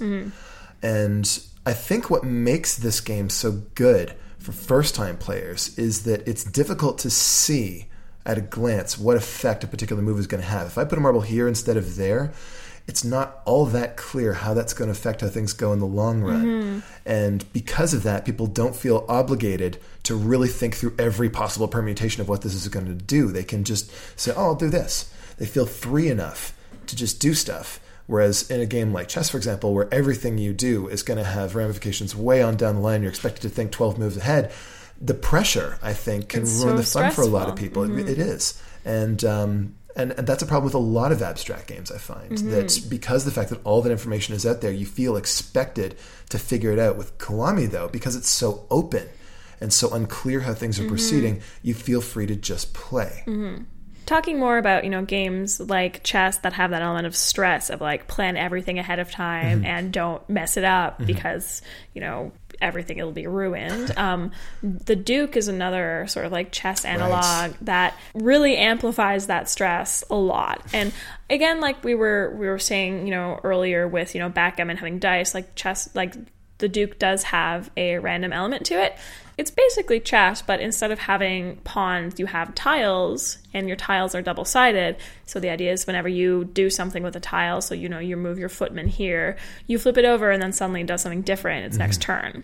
And 0.81 1.39
I 1.65 1.73
think 1.73 2.09
what 2.09 2.23
makes 2.23 2.77
this 2.77 3.01
game 3.01 3.29
so 3.29 3.51
good 3.75 4.13
for 4.39 4.51
first 4.51 4.95
time 4.95 5.17
players 5.17 5.77
is 5.77 6.03
that 6.03 6.27
it's 6.27 6.43
difficult 6.43 6.97
to 6.99 7.09
see 7.09 7.87
at 8.25 8.37
a 8.37 8.41
glance 8.41 8.97
what 8.97 9.17
effect 9.17 9.63
a 9.63 9.67
particular 9.67 10.01
move 10.01 10.19
is 10.19 10.27
going 10.27 10.41
to 10.41 10.47
have. 10.47 10.67
If 10.67 10.77
I 10.77 10.85
put 10.85 10.97
a 10.97 11.01
marble 11.01 11.21
here 11.21 11.47
instead 11.47 11.77
of 11.77 11.95
there, 11.95 12.31
it's 12.87 13.03
not 13.03 13.41
all 13.45 13.65
that 13.67 13.97
clear 13.97 14.33
how 14.33 14.55
that's 14.55 14.73
going 14.73 14.87
to 14.87 14.91
affect 14.91 15.21
how 15.21 15.27
things 15.27 15.53
go 15.53 15.73
in 15.73 15.79
the 15.79 15.85
long 15.85 16.21
run. 16.21 16.45
Mm-hmm. 16.45 16.79
And 17.05 17.53
because 17.53 17.93
of 17.93 18.03
that, 18.03 18.25
people 18.25 18.47
don't 18.47 18.75
feel 18.75 19.05
obligated 19.07 19.77
to 20.03 20.15
really 20.15 20.47
think 20.47 20.75
through 20.75 20.95
every 20.97 21.29
possible 21.29 21.67
permutation 21.67 22.21
of 22.21 22.29
what 22.29 22.41
this 22.41 22.55
is 22.55 22.67
going 22.67 22.87
to 22.87 22.95
do. 22.95 23.31
They 23.31 23.43
can 23.43 23.63
just 23.63 23.91
say, 24.19 24.33
oh, 24.35 24.45
I'll 24.45 24.55
do 24.55 24.69
this. 24.69 25.13
They 25.37 25.45
feel 25.45 25.67
free 25.67 26.09
enough 26.09 26.57
to 26.87 26.95
just 26.95 27.21
do 27.21 27.35
stuff. 27.35 27.79
Whereas 28.09 28.49
in 28.49 28.59
a 28.59 28.65
game 28.65 28.91
like 28.91 29.07
chess, 29.07 29.29
for 29.29 29.37
example, 29.37 29.71
where 29.71 29.87
everything 29.93 30.39
you 30.39 30.51
do 30.51 30.87
is 30.87 31.03
going 31.03 31.19
to 31.19 31.23
have 31.23 31.53
ramifications 31.53 32.15
way 32.15 32.41
on 32.41 32.57
down 32.57 32.77
the 32.77 32.81
line, 32.81 33.03
you're 33.03 33.11
expected 33.11 33.43
to 33.43 33.49
think 33.49 33.71
12 33.71 33.99
moves 33.99 34.17
ahead. 34.17 34.51
The 34.99 35.13
pressure, 35.13 35.77
I 35.83 35.93
think, 35.93 36.29
can 36.29 36.41
It's 36.41 36.55
ruin 36.55 36.83
so 36.83 37.01
the 37.01 37.03
fun 37.03 37.11
for 37.11 37.21
a 37.21 37.25
lot 37.25 37.49
of 37.49 37.59
stressful. 37.59 37.83
people. 37.83 37.83
It- 37.83 37.89
mm-hmm. 37.89 38.09
it 38.09 38.17
is. 38.17 38.59
And, 38.83 39.23
um, 39.23 39.75
and, 39.95 40.13
and 40.13 40.25
that's 40.25 40.41
a 40.41 40.47
problem 40.47 40.65
with 40.65 40.73
a 40.73 40.79
lot 40.79 41.11
of 41.11 41.21
abstract 41.21 41.67
games, 41.67 41.91
I 41.91 41.99
find. 41.99 42.31
Mm-hmm. 42.31 42.49
That 42.49 42.81
because 42.89 43.25
the 43.25 43.31
fact 43.31 43.51
that 43.51 43.63
all 43.63 43.83
that 43.83 43.91
information 43.91 44.33
is 44.33 44.43
out 44.43 44.61
there, 44.61 44.71
you 44.71 44.87
feel 44.87 45.15
expected 45.15 45.95
to 46.29 46.39
figure 46.39 46.71
it 46.71 46.79
out. 46.79 46.97
With 46.97 47.15
Kulami, 47.19 47.69
though, 47.69 47.89
because 47.89 48.15
it's 48.15 48.29
so 48.29 48.65
open 48.71 49.07
and 49.61 49.71
so 49.71 49.93
unclear 49.93 50.39
how 50.39 50.55
things 50.55 50.79
are 50.79 50.81
mm-hmm. 50.81 50.89
proceeding, 50.89 51.41
you 51.61 51.75
feel 51.75 52.01
free 52.01 52.25
to 52.25 52.35
just 52.35 52.73
play. 52.73 53.21
Talking 54.09 54.39
more 54.39 54.57
about 54.57 54.83
you 54.83 54.89
know 54.89 55.05
games 55.05 55.59
like 55.59 56.03
chess 56.03 56.39
that 56.39 56.53
have 56.53 56.71
that 56.71 56.81
element 56.81 57.05
of 57.05 57.15
stress 57.15 57.69
of 57.69 57.79
like 57.79 58.07
plan 58.07 58.35
everything 58.35 58.79
ahead 58.79 58.97
of 58.97 59.11
time 59.11 59.63
and 59.63 59.93
don't 59.93 60.27
mess 60.27 60.57
it 60.57 60.63
up 60.63 60.97
because 61.05 61.61
you 61.93 62.01
know 62.01 62.31
everything 62.59 62.97
will 62.97 63.11
be 63.11 63.27
ruined. 63.27 63.93
Um, 63.99 64.31
the 64.63 64.95
duke 64.95 65.35
is 65.35 65.49
another 65.49 66.05
sort 66.07 66.25
of 66.25 66.31
like 66.31 66.51
chess 66.51 66.85
analog 66.85 67.53
that 67.61 67.95
really 68.15 68.55
amplifies 68.55 69.27
that 69.27 69.49
stress 69.49 70.03
a 70.09 70.15
lot. 70.15 70.65
And 70.73 70.93
again 71.29 71.59
like 71.59 71.83
we 71.83 71.93
were 71.95 72.35
we 72.39 72.47
were 72.47 72.57
saying 72.59 73.05
you 73.05 73.11
know 73.11 73.39
earlier 73.43 73.87
with 73.87 74.15
you 74.15 74.21
know 74.21 74.29
backgammon 74.29 74.77
having 74.77 74.97
dice 74.99 75.35
like 75.35 75.53
chess 75.53 75.89
like 75.93 76.15
the 76.59 76.69
Duke 76.69 76.99
does 76.99 77.23
have 77.23 77.71
a 77.75 77.97
random 77.97 78.31
element 78.31 78.65
to 78.67 78.75
it. 78.75 78.97
It's 79.37 79.51
basically 79.51 80.01
chess, 80.01 80.41
but 80.41 80.59
instead 80.59 80.91
of 80.91 80.99
having 80.99 81.57
pawns, 81.63 82.19
you 82.19 82.25
have 82.25 82.53
tiles, 82.55 83.37
and 83.53 83.67
your 83.67 83.77
tiles 83.77 84.13
are 84.13 84.21
double 84.21 84.43
sided. 84.43 84.97
So 85.25 85.39
the 85.39 85.49
idea 85.49 85.71
is 85.71 85.87
whenever 85.87 86.09
you 86.09 86.43
do 86.43 86.69
something 86.69 87.03
with 87.03 87.15
a 87.15 87.21
tile, 87.21 87.61
so 87.61 87.73
you 87.73 87.87
know 87.87 87.99
you 87.99 88.17
move 88.17 88.37
your 88.37 88.49
footman 88.49 88.87
here, 88.87 89.37
you 89.65 89.79
flip 89.79 89.97
it 89.97 90.03
over, 90.03 90.29
and 90.29 90.41
then 90.41 90.51
suddenly 90.51 90.81
it 90.81 90.87
does 90.87 91.01
something 91.01 91.21
different 91.21 91.65
its 91.65 91.77
next 91.77 92.01
mm-hmm. 92.01 92.11
turn. 92.11 92.43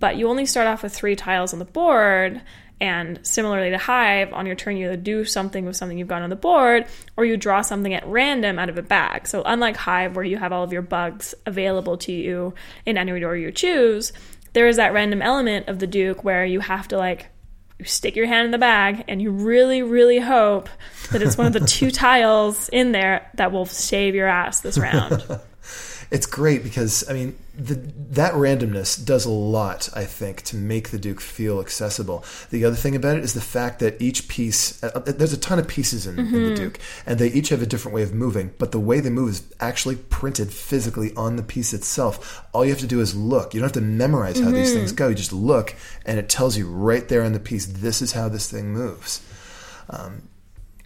But 0.00 0.16
you 0.16 0.28
only 0.28 0.46
start 0.46 0.66
off 0.66 0.82
with 0.82 0.94
three 0.94 1.16
tiles 1.16 1.52
on 1.52 1.58
the 1.58 1.64
board, 1.64 2.42
and 2.80 3.20
similarly 3.22 3.70
to 3.70 3.78
Hive, 3.78 4.32
on 4.32 4.46
your 4.46 4.56
turn 4.56 4.76
you 4.76 4.86
either 4.86 4.96
do 4.96 5.24
something 5.24 5.64
with 5.64 5.76
something 5.76 5.96
you've 5.96 6.08
got 6.08 6.22
on 6.22 6.30
the 6.30 6.36
board, 6.36 6.86
or 7.16 7.24
you 7.24 7.36
draw 7.36 7.62
something 7.62 7.94
at 7.94 8.06
random 8.06 8.58
out 8.58 8.68
of 8.68 8.76
a 8.76 8.82
bag. 8.82 9.26
So 9.26 9.42
unlike 9.44 9.76
Hive, 9.76 10.16
where 10.16 10.24
you 10.24 10.36
have 10.38 10.52
all 10.52 10.64
of 10.64 10.72
your 10.72 10.82
bugs 10.82 11.34
available 11.46 11.96
to 11.98 12.12
you 12.12 12.54
in 12.84 12.98
any 12.98 13.12
order 13.12 13.36
you 13.36 13.52
choose, 13.52 14.12
there 14.52 14.68
is 14.68 14.76
that 14.76 14.92
random 14.92 15.22
element 15.22 15.68
of 15.68 15.78
the 15.78 15.86
Duke 15.86 16.24
where 16.24 16.44
you 16.44 16.60
have 16.60 16.88
to 16.88 16.98
like 16.98 17.28
you 17.78 17.84
stick 17.84 18.14
your 18.14 18.26
hand 18.26 18.46
in 18.46 18.50
the 18.52 18.58
bag 18.58 19.04
and 19.08 19.20
you 19.20 19.30
really, 19.30 19.82
really 19.82 20.20
hope 20.20 20.68
that 21.10 21.22
it's 21.22 21.36
one 21.36 21.46
of 21.46 21.52
the 21.52 21.60
two 21.66 21.90
tiles 21.90 22.68
in 22.68 22.92
there 22.92 23.30
that 23.34 23.52
will 23.52 23.66
save 23.66 24.14
your 24.14 24.28
ass 24.28 24.60
this 24.60 24.78
round. 24.78 25.24
It's 26.10 26.26
great 26.26 26.62
because 26.62 27.08
I 27.08 27.14
mean 27.14 27.38
the, 27.56 27.74
that 28.10 28.34
randomness 28.34 29.02
does 29.02 29.24
a 29.24 29.30
lot. 29.30 29.88
I 29.94 30.04
think 30.04 30.42
to 30.42 30.56
make 30.56 30.90
the 30.90 30.98
Duke 30.98 31.20
feel 31.20 31.60
accessible. 31.60 32.24
The 32.50 32.64
other 32.64 32.76
thing 32.76 32.94
about 32.94 33.16
it 33.16 33.24
is 33.24 33.34
the 33.34 33.40
fact 33.40 33.78
that 33.80 34.00
each 34.00 34.28
piece 34.28 34.82
uh, 34.82 35.00
there's 35.00 35.32
a 35.32 35.38
ton 35.38 35.58
of 35.58 35.66
pieces 35.66 36.06
in, 36.06 36.18
in 36.18 36.30
the 36.32 36.54
Duke, 36.54 36.78
and 37.06 37.18
they 37.18 37.28
each 37.28 37.48
have 37.48 37.62
a 37.62 37.66
different 37.66 37.94
way 37.94 38.02
of 38.02 38.12
moving. 38.12 38.52
But 38.58 38.72
the 38.72 38.80
way 38.80 39.00
they 39.00 39.10
move 39.10 39.30
is 39.30 39.54
actually 39.60 39.96
printed 39.96 40.52
physically 40.52 41.12
on 41.16 41.36
the 41.36 41.42
piece 41.42 41.72
itself. 41.72 42.44
All 42.52 42.64
you 42.64 42.70
have 42.70 42.80
to 42.80 42.86
do 42.86 43.00
is 43.00 43.16
look. 43.16 43.54
You 43.54 43.60
don't 43.60 43.68
have 43.68 43.72
to 43.72 43.80
memorize 43.80 44.38
how 44.40 44.50
these 44.50 44.72
things 44.72 44.92
go. 44.92 45.08
You 45.08 45.14
just 45.14 45.32
look, 45.32 45.74
and 46.04 46.18
it 46.18 46.28
tells 46.28 46.56
you 46.58 46.68
right 46.68 47.08
there 47.08 47.22
on 47.22 47.32
the 47.32 47.40
piece. 47.40 47.66
This 47.66 48.02
is 48.02 48.12
how 48.12 48.28
this 48.28 48.50
thing 48.50 48.72
moves. 48.72 49.22
Um, 49.90 50.28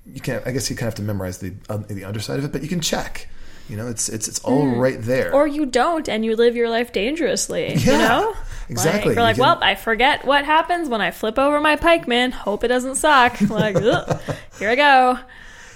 you 0.07 0.21
can't. 0.21 0.47
I 0.47 0.53
guess 0.53 0.71
you 0.71 0.77
kind 0.77 0.89
of 0.89 0.93
have 0.93 0.95
to 0.97 1.03
memorize 1.03 1.39
the 1.39 1.55
uh, 1.69 1.79
the 1.79 2.05
underside 2.05 2.39
of 2.39 2.45
it, 2.45 2.53
but 2.53 2.63
you 2.63 2.69
can 2.69 2.81
check. 2.81 3.29
You 3.69 3.77
know, 3.77 3.89
it's 3.89 4.09
it's 4.09 4.29
it's 4.29 4.39
all 4.41 4.63
hmm. 4.63 4.79
right 4.79 5.01
there. 5.01 5.35
or 5.35 5.47
you 5.47 5.67
don't 5.67 6.09
and 6.09 6.25
you 6.25 6.37
live 6.37 6.57
your 6.57 6.71
life 6.71 6.93
dangerously, 6.93 7.75
you 7.75 7.93
know? 7.93 8.35
exactly. 8.69 9.11
Like, 9.11 9.17
you're 9.17 9.25
like, 9.25 9.37
You 9.37 9.43
well, 9.43 9.59
I 9.63 9.75
forget 9.75 10.25
what 10.25 10.45
happens 10.45 10.89
when 10.89 11.01
I 11.01 11.11
flip 11.11 11.39
over 11.39 11.61
my 11.61 11.77
pikeman. 11.77 12.33
Hope 12.33 12.65
it 12.65 12.69
doesn't 12.69 12.97
suck. 12.97 13.41
like, 13.43 13.77
here 14.59 14.71
I 14.71 14.75
go. 14.75 15.19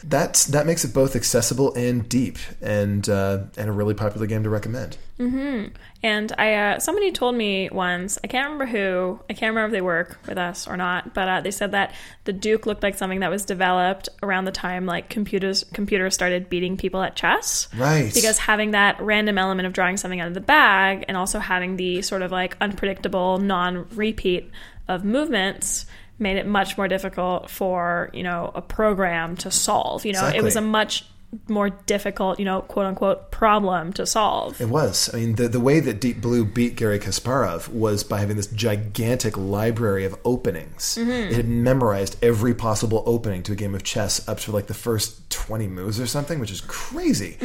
That's 0.05 0.47
that 0.47 0.67
makes 0.67 0.85
it 0.85 0.93
both 0.93 1.15
accessible 1.15 1.75
and 1.75 2.09
deep, 2.09 2.39
and 2.61 3.09
uh, 3.09 3.45
and 3.57 3.69
a 3.69 3.73
really 3.73 3.95
popular 3.95 4.27
game 4.27 4.43
to 4.43 4.51
recommend. 4.51 4.97
Mm-hmm. 5.19 5.69
And 6.03 6.33
I, 6.37 6.55
uh, 6.55 6.79
somebody 6.81 7.13
told 7.13 7.37
me 7.37 7.69
once, 7.71 8.19
I 8.25 8.27
can't 8.27 8.51
remember 8.51 8.67
who, 8.67 9.21
I 9.31 9.35
can't 9.35 9.51
remember 9.51 9.67
if 9.67 9.73
they 9.73 9.81
work 9.81 10.19
with 10.27 10.37
us 10.37 10.67
or 10.67 10.77
not, 10.77 11.15
but 11.15 11.29
uh, 11.29 11.41
they 11.43 11.53
said 11.53 11.73
that 11.73 11.95
the 12.25 12.33
Duke 12.33 12.67
looked 12.67 12.83
like 12.83 12.97
something 12.97 13.21
that 13.21 13.31
was 13.31 13.45
developed 13.45 14.09
around 14.21 14.47
the 14.47 14.53
time 14.53 14.85
like 14.85 15.09
computers 15.09 15.65
computers 15.73 16.15
started 16.15 16.49
beating 16.49 16.77
people 16.77 17.03
at 17.03 17.15
chess. 17.15 17.69
Right. 17.77 18.13
Because 18.13 18.39
having 18.39 18.73
that 18.73 19.01
random 19.01 19.39
element 19.39 19.67
of 19.67 19.73
drawing 19.73 19.97
something 19.97 20.21
out 20.21 20.29
of 20.29 20.35
the 20.35 20.41
bag 20.41 21.05
and 21.07 21.17
also 21.17 21.39
having 21.39 21.77
the 21.77 22.03
sort 22.03 22.23
of 22.23 22.33
like 22.33 22.57
unpredictable 22.61 23.39
non-repeat 23.39 24.51
of 24.89 25.05
movements 25.05 25.87
made 26.23 26.39
it 26.39 26.47
much 26.47 26.79
more 26.79 26.89
difficult 26.89 27.51
for 27.51 28.09
you 28.13 28.23
know 28.23 28.51
a 28.55 28.63
program 28.63 29.37
to 29.39 29.51
solve. 29.51 30.05
You 30.07 30.13
know, 30.15 30.29
it 30.29 30.43
was 30.43 30.57
a 30.57 30.61
much 30.61 31.05
more 31.49 31.71
difficult, 31.71 32.39
you 32.39 32.45
know, 32.45 32.61
quote 32.63 32.87
unquote 32.87 33.31
problem 33.31 33.93
to 33.95 34.07
solve. 34.07 34.61
It 34.61 34.69
was. 34.69 35.13
I 35.15 35.19
mean, 35.19 35.35
the 35.37 35.49
the 35.49 35.61
way 35.61 35.81
that 35.81 36.01
Deep 36.01 36.21
Blue 36.21 36.45
beat 36.45 36.77
Garry 36.77 36.99
Kasparov 36.99 37.69
was 37.69 38.05
by 38.05 38.21
having 38.21 38.37
this 38.37 38.49
gigantic 38.49 39.37
library 39.37 40.05
of 40.05 40.15
openings. 40.25 40.99
It 40.99 41.33
had 41.33 41.49
memorized 41.49 42.23
every 42.23 42.55
possible 42.55 43.03
opening 43.07 43.43
to 43.45 43.53
a 43.53 43.57
game 43.57 43.75
of 43.75 43.83
chess 43.83 44.27
up 44.29 44.41
to 44.41 44.53
like 44.53 44.67
the 44.67 44.75
first 44.75 45.31
twenty 45.31 45.67
moves 45.67 45.99
or 45.99 46.07
something, 46.07 46.39
which 46.39 46.51
is 46.51 46.61
crazy. 46.61 47.39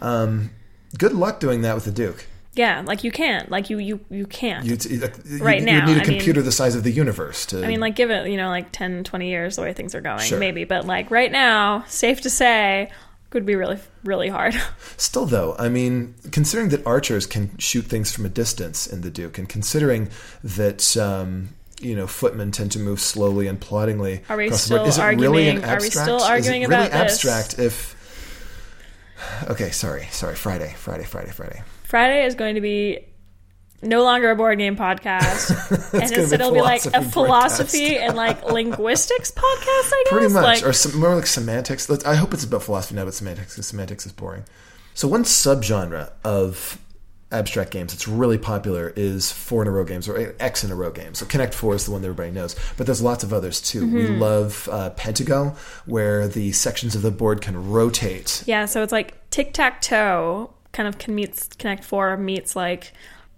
Um, 0.00 0.50
good 0.98 1.12
luck 1.12 1.40
doing 1.40 1.62
that 1.62 1.74
with 1.74 1.84
the 1.84 1.92
Duke. 1.92 2.26
Yeah, 2.54 2.82
like 2.84 3.04
you 3.04 3.12
can't. 3.12 3.48
Like 3.50 3.70
you 3.70 3.78
you 3.78 4.00
you 4.10 4.26
can't. 4.26 4.64
You'd, 4.66 4.84
you, 4.84 5.00
Right 5.40 5.60
you'd 5.60 5.66
now, 5.66 5.86
need 5.86 5.92
a 5.92 5.94
I 5.94 5.98
mean- 5.98 6.04
computer 6.04 6.42
the 6.42 6.50
size 6.52 6.74
of 6.74 6.82
the 6.82 6.90
universe 6.90 7.46
to. 7.46 7.64
I 7.64 7.68
mean, 7.68 7.78
like 7.80 7.94
give 7.94 8.10
it, 8.10 8.28
you 8.28 8.36
know, 8.36 8.48
like 8.48 8.72
10, 8.72 9.04
20 9.04 9.28
years 9.28 9.56
the 9.56 9.62
way 9.62 9.72
things 9.72 9.94
are 9.94 10.00
going, 10.00 10.20
Sure. 10.20 10.38
maybe. 10.38 10.64
But 10.64 10.84
like 10.86 11.10
right 11.12 11.30
now, 11.30 11.84
safe 11.86 12.20
to 12.22 12.30
say, 12.30 12.90
could 13.30 13.46
be 13.46 13.54
really 13.54 13.78
really 14.02 14.28
hard. 14.28 14.54
Still, 14.96 15.26
though, 15.26 15.54
I 15.60 15.68
mean, 15.68 16.16
considering 16.32 16.70
that 16.70 16.84
archers 16.84 17.24
can 17.26 17.56
shoot 17.58 17.82
things 17.84 18.10
from 18.12 18.26
a 18.26 18.28
distance 18.28 18.86
in 18.88 19.02
the 19.02 19.10
Duke, 19.10 19.38
and 19.38 19.48
considering 19.48 20.10
that 20.42 20.96
um, 20.96 21.50
you 21.80 21.94
know 21.94 22.08
footmen 22.08 22.50
tend 22.50 22.72
to 22.72 22.80
move 22.80 22.98
slowly 22.98 23.46
and 23.46 23.60
ploddingly, 23.60 24.22
Are 24.28 24.36
we 24.36 24.46
across 24.46 24.66
the 24.66 24.74
board, 24.76 24.92
still 24.92 25.04
is 25.06 25.14
it 25.14 25.20
really 25.22 25.48
an 25.48 25.58
arguing- 25.58 25.64
are 25.64 25.68
we 25.80 25.86
abstract? 25.86 25.92
still 26.04 26.16
is 26.16 26.22
it 26.24 26.28
arguing 26.30 26.62
really 26.62 26.74
about 26.74 26.90
this? 26.90 27.24
abstract? 27.24 27.58
If 27.60 27.94
okay, 29.50 29.70
sorry, 29.70 30.06
sorry, 30.10 30.34
Friday, 30.34 30.74
Friday, 30.76 31.04
Friday, 31.04 31.30
Friday. 31.30 31.62
Friday 31.90 32.24
is 32.24 32.34
going 32.34 32.54
to 32.54 32.60
be 32.60 33.06
no 33.82 34.02
longer 34.04 34.30
a 34.30 34.36
board 34.36 34.58
game 34.58 34.76
podcast, 34.76 35.92
and 35.94 36.02
instead 36.12 36.40
it'll 36.40 36.52
be 36.52 36.60
like 36.60 36.84
a 36.86 37.02
philosophy 37.02 37.98
and 37.98 38.14
like 38.16 38.44
linguistics 38.52 39.30
podcast. 39.30 39.42
I 39.92 40.02
guess 40.04 40.12
Pretty 40.12 40.32
much, 40.32 40.42
Like, 40.44 40.64
or 40.64 40.72
some, 40.72 41.00
more 41.00 41.14
like 41.14 41.26
semantics. 41.26 41.88
Let's, 41.88 42.04
I 42.04 42.14
hope 42.14 42.32
it's 42.34 42.44
about 42.44 42.62
philosophy 42.62 42.94
now, 42.94 43.04
but 43.06 43.14
semantics 43.14 43.54
because 43.54 43.66
semantics 43.66 44.06
is 44.06 44.12
boring. 44.12 44.44
So 44.94 45.08
one 45.08 45.24
subgenre 45.24 46.10
of 46.24 46.78
abstract 47.32 47.70
games 47.70 47.92
that's 47.92 48.08
really 48.08 48.38
popular 48.38 48.92
is 48.96 49.30
four 49.32 49.62
in 49.62 49.68
a 49.68 49.70
row 49.70 49.84
games 49.84 50.08
or 50.08 50.34
X 50.40 50.62
in 50.64 50.70
a 50.70 50.74
row 50.74 50.90
games. 50.90 51.18
So 51.18 51.26
Connect 51.26 51.54
Four 51.54 51.74
is 51.76 51.86
the 51.86 51.92
one 51.92 52.02
that 52.02 52.08
everybody 52.08 52.32
knows, 52.32 52.56
but 52.76 52.86
there's 52.86 53.00
lots 53.00 53.24
of 53.24 53.32
others 53.32 53.60
too. 53.60 53.86
We 53.90 54.02
Mm-hmm. 54.02 54.18
love 54.20 54.68
uh, 54.70 54.90
Pentago, 54.90 55.56
where 55.86 56.28
the 56.28 56.52
sections 56.52 56.94
of 56.94 57.02
the 57.02 57.10
board 57.12 57.40
can 57.40 57.70
rotate. 57.70 58.42
yeah, 58.46 58.66
so 58.66 58.82
it's 58.82 58.92
like 58.92 59.30
tic 59.30 59.52
tac 59.54 59.80
toe 59.80 60.52
kind 60.72 60.88
of 60.88 60.98
can 60.98 61.14
meets 61.14 61.48
Connect 61.58 61.84
Four 61.84 62.16
meets 62.16 62.54
like 62.56 62.92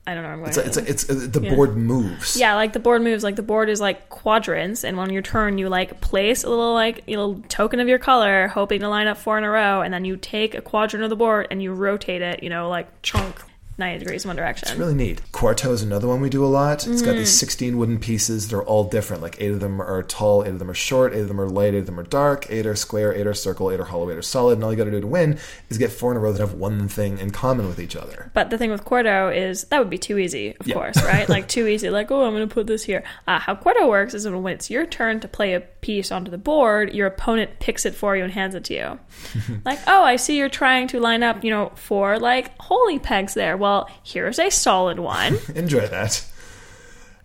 I 0.05 0.15
don't 0.15 0.25
know. 0.25 0.31
I'm 0.31 0.45
It's 0.45 0.57
going 0.57 0.69
it's 0.69 1.05
it's 1.05 1.11
uh, 1.11 1.29
the 1.31 1.55
board 1.55 1.77
moves. 1.77 2.37
Yeah, 2.37 2.57
like 2.57 2.73
the 2.73 2.81
board 2.81 3.03
moves. 3.03 3.23
Like 3.23 3.37
the 3.37 3.43
board 3.43 3.69
is 3.69 3.81
like 3.81 4.09
quadrants, 4.09 4.83
and 4.83 4.99
on 4.99 5.11
your 5.11 5.23
turn, 5.23 5.59
you 5.59 5.69
like 5.69 6.01
place 6.01 6.43
a 6.43 6.49
little 6.49 6.75
like 6.75 7.05
a 7.07 7.11
little 7.11 7.41
token 7.49 7.79
of 7.79 7.87
your 7.87 8.01
color, 8.01 8.49
hoping 8.49 8.81
to 8.81 8.89
line 8.89 9.07
up 9.07 9.17
four 9.17 9.39
in 9.39 9.45
a 9.45 9.51
row, 9.51 9.81
and 9.81 9.95
then 9.95 10.05
you 10.05 10.17
take 10.17 10.57
a 10.57 10.61
quadrant 10.61 11.05
of 11.05 11.11
the 11.11 11.17
board 11.17 11.47
and 11.53 11.63
you 11.63 11.73
rotate 11.73 12.21
it. 12.21 12.43
You 12.43 12.51
know, 12.51 12.69
like 12.69 12.89
chunk 13.03 13.45
ninety 13.83 13.99
degrees 13.99 14.25
in 14.25 14.29
one 14.29 14.37
direction. 14.37 14.69
It's 14.69 14.79
really 14.79 14.95
neat. 14.95 15.21
Quarto 15.33 15.73
is 15.73 15.83
another 15.83 16.09
one 16.09 16.21
we 16.21 16.29
do 16.31 16.45
a 16.45 16.47
lot. 16.47 16.87
It's 16.87 17.03
got 17.03 17.13
these 17.13 17.29
Mm. 17.33 17.39
16 17.43 17.79
wooden 17.79 17.99
pieces. 17.99 18.49
They're 18.49 18.63
all 18.63 18.85
different. 18.85 19.23
Like 19.23 19.37
eight 19.41 19.51
of 19.53 19.61
them 19.61 19.81
are 19.83 20.03
tall, 20.03 20.45
eight 20.45 20.51
of 20.51 20.59
them 20.59 20.71
are 20.71 20.75
short, 20.75 21.15
eight 21.15 21.21
of 21.21 21.29
them 21.29 21.41
are 21.41 21.49
light, 21.49 21.75
eight 21.75 21.79
of 21.79 21.87
them 21.87 21.99
are 22.01 22.05
dark, 22.05 22.51
eight 22.51 22.67
are 22.67 22.77
square, 22.77 23.13
eight 23.15 23.27
are 23.27 23.35
circle, 23.35 23.71
eight 23.71 23.81
are 23.81 23.85
hollow, 23.85 24.11
eight 24.11 24.17
are 24.17 24.23
solid. 24.23 24.55
And 24.55 24.65
all 24.65 24.71
you 24.71 24.77
got 24.77 24.85
to 24.85 24.91
do 24.91 25.01
to 25.01 25.07
win 25.07 25.39
is 25.71 25.79
get 25.79 25.91
four 25.93 26.11
in 26.11 26.17
a 26.17 26.21
row 26.21 26.33
that 26.33 26.41
have 26.41 26.55
one 26.55 26.89
thing 26.89 27.19
in 27.19 27.31
common 27.31 27.67
with 27.67 27.79
each 27.81 27.97
other. 27.97 28.31
But 28.35 28.51
the 28.51 28.59
thing 28.59 28.71
with 28.71 28.85
Quarto 28.85 29.29
is 29.29 29.65
that 29.65 29.79
would 29.79 29.91
be 29.91 29.99
too 29.99 30.19
easy, 30.19 30.55
of 30.61 30.67
Yeah. 30.67 30.75
course, 30.75 31.03
right? 31.03 31.29
Like 31.29 31.49
too 31.57 31.67
easy. 31.67 31.91
Like, 31.91 32.11
oh, 32.11 32.25
I'm 32.25 32.35
going 32.35 32.49
to 32.49 32.53
put 32.53 32.67
this 32.67 32.85
here. 32.85 33.03
Uh, 33.27 33.39
how 33.39 33.55
Quarto 33.55 33.89
works 33.89 34.15
is 34.15 34.29
when 34.29 34.47
it's 34.49 34.71
your 34.71 34.87
turn 34.87 35.21
to 35.21 35.29
play 35.29 35.55
a 35.55 35.61
piece 35.61 36.13
onto 36.13 36.31
the 36.31 36.39
board, 36.39 36.95
your 36.95 37.07
opponent 37.09 37.59
picks 37.59 37.85
it 37.87 37.95
for 37.95 38.17
you 38.17 38.23
and 38.25 38.33
hands 38.33 38.55
it 38.55 38.65
to 38.65 38.75
you. 38.75 38.99
like, 39.65 39.79
oh, 39.87 40.03
I 40.03 40.17
see 40.17 40.37
you're 40.39 40.49
trying 40.49 40.87
to 40.89 41.01
line 41.01 41.23
up, 41.23 41.43
you 41.43 41.51
know, 41.51 41.73
four 41.75 42.19
like 42.19 42.53
holy 42.61 42.99
pegs 42.99 43.35
there. 43.35 43.57
Well, 43.57 43.72
here's 44.03 44.39
a 44.39 44.51
solid 44.51 44.99
one, 44.99 45.39
Enjoy 45.55 45.87
that. 45.87 46.25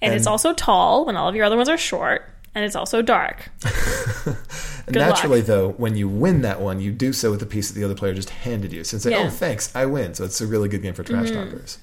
and, 0.02 0.14
it's 0.14 0.28
also 0.28 0.54
tall 0.54 1.06
when 1.06 1.16
all 1.16 1.28
of 1.30 1.36
your 1.36 1.46
other 1.46 1.56
ones 1.58 1.70
are 1.70 1.78
short, 1.78 2.30
and 2.56 2.64
it's 2.66 2.76
also 2.76 3.02
dark. 3.02 3.50
Naturally, 4.90 5.40
luck. 5.40 5.48
though, 5.48 5.70
when 5.72 5.96
you 5.98 6.08
win 6.08 6.42
that 6.44 6.62
one, 6.62 6.80
you 6.80 6.92
do 6.92 7.12
so 7.12 7.32
with 7.32 7.40
the 7.42 7.46
piece 7.46 7.70
that 7.70 7.78
the 7.80 7.84
other 7.84 7.96
player 7.96 8.14
just 8.14 8.30
handed 8.30 8.72
you. 8.72 8.84
So 8.84 8.96
it's 8.96 9.06
like, 9.06 9.14
Yeah. 9.14 9.24
oh, 9.28 9.30
thanks, 9.30 9.76
I 9.76 9.86
win. 9.86 10.14
So 10.14 10.24
it's 10.24 10.40
a 10.40 10.48
really 10.48 10.70
good 10.70 10.82
game 10.82 10.94
for 10.94 11.04
trash 11.04 11.30
Mm-hmm. 11.30 11.52
talkers. 11.52 11.78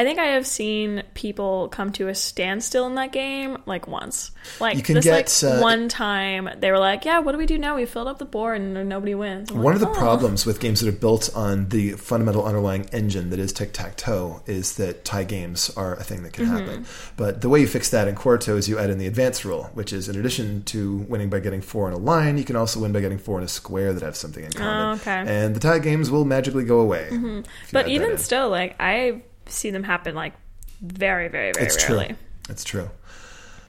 I 0.00 0.04
think 0.04 0.18
I 0.18 0.28
have 0.28 0.46
seen 0.46 1.02
people 1.12 1.68
come 1.68 1.92
to 1.92 2.08
a 2.08 2.14
standstill 2.14 2.86
in 2.86 2.94
that 2.94 3.12
game 3.12 3.58
like 3.66 3.86
once. 3.86 4.30
Like 4.58 4.76
You 4.78 4.82
can 4.82 4.94
this 4.94 5.04
get, 5.04 5.42
like 5.42 5.58
uh, 5.58 5.60
one 5.60 5.88
time 5.90 6.48
they 6.58 6.70
were 6.70 6.78
like, 6.78 7.04
"Yeah, 7.04 7.18
what 7.18 7.32
do 7.32 7.38
we 7.38 7.44
do 7.44 7.58
now? 7.58 7.76
We 7.76 7.84
filled 7.84 8.08
up 8.08 8.18
the 8.18 8.24
board 8.24 8.58
and 8.62 8.88
nobody 8.88 9.14
wins." 9.14 9.50
I'm 9.50 9.58
One 9.58 9.74
like, 9.74 9.74
of 9.74 9.80
the 9.80 9.88
"Oh." 9.94 9.98
problems 10.00 10.46
with 10.46 10.58
games 10.58 10.80
that 10.80 10.88
are 10.88 10.92
built 10.92 11.28
on 11.36 11.68
the 11.68 11.92
fundamental 11.92 12.46
underlying 12.46 12.86
engine 12.92 13.28
that 13.28 13.38
is 13.38 13.52
tic 13.52 13.74
tac 13.74 13.96
toe 13.98 14.40
is 14.46 14.76
that 14.76 15.04
tie 15.04 15.24
games 15.24 15.70
are 15.76 15.94
a 15.96 16.02
thing 16.02 16.22
that 16.22 16.32
can 16.32 16.46
Mm-hmm. 16.46 16.56
happen. 16.56 16.86
But 17.18 17.42
the 17.42 17.50
way 17.50 17.60
you 17.60 17.66
fix 17.66 17.90
that 17.90 18.08
in 18.08 18.14
Quarto 18.14 18.56
is 18.56 18.70
you 18.70 18.78
add 18.78 18.88
in 18.88 18.96
the 18.96 19.06
advance 19.06 19.44
rule, 19.44 19.64
which 19.74 19.92
is 19.92 20.08
in 20.08 20.18
addition 20.18 20.62
to 20.64 21.04
winning 21.10 21.28
by 21.28 21.40
getting 21.40 21.60
four 21.60 21.86
in 21.88 21.92
a 21.92 21.98
line, 21.98 22.38
you 22.38 22.44
can 22.44 22.56
also 22.56 22.80
win 22.80 22.92
by 22.92 23.00
getting 23.00 23.18
four 23.18 23.36
in 23.36 23.44
a 23.44 23.48
square 23.48 23.92
that 23.92 24.02
have 24.02 24.16
something 24.16 24.44
in 24.44 24.50
common. 24.52 24.86
Oh, 24.88 24.92
okay. 24.92 25.10
Mm-hmm. 25.10 25.28
And 25.28 25.54
the 25.54 25.60
tie 25.60 25.78
games 25.78 26.10
will 26.10 26.24
magically 26.24 26.64
go 26.64 26.80
away. 26.80 27.08
you 27.12 27.44
But 27.70 27.88
even 27.88 28.16
still, 28.16 28.48
like 28.48 28.76
I 28.80 29.20
see 29.50 29.70
them 29.70 29.82
happen 29.84 30.14
like 30.14 30.32
very, 30.80 31.28
very, 31.28 31.52
very 31.52 31.66
it's 31.66 31.88
rarely. 31.88 32.06
true. 32.08 32.16
It's 32.48 32.64
true. 32.64 32.90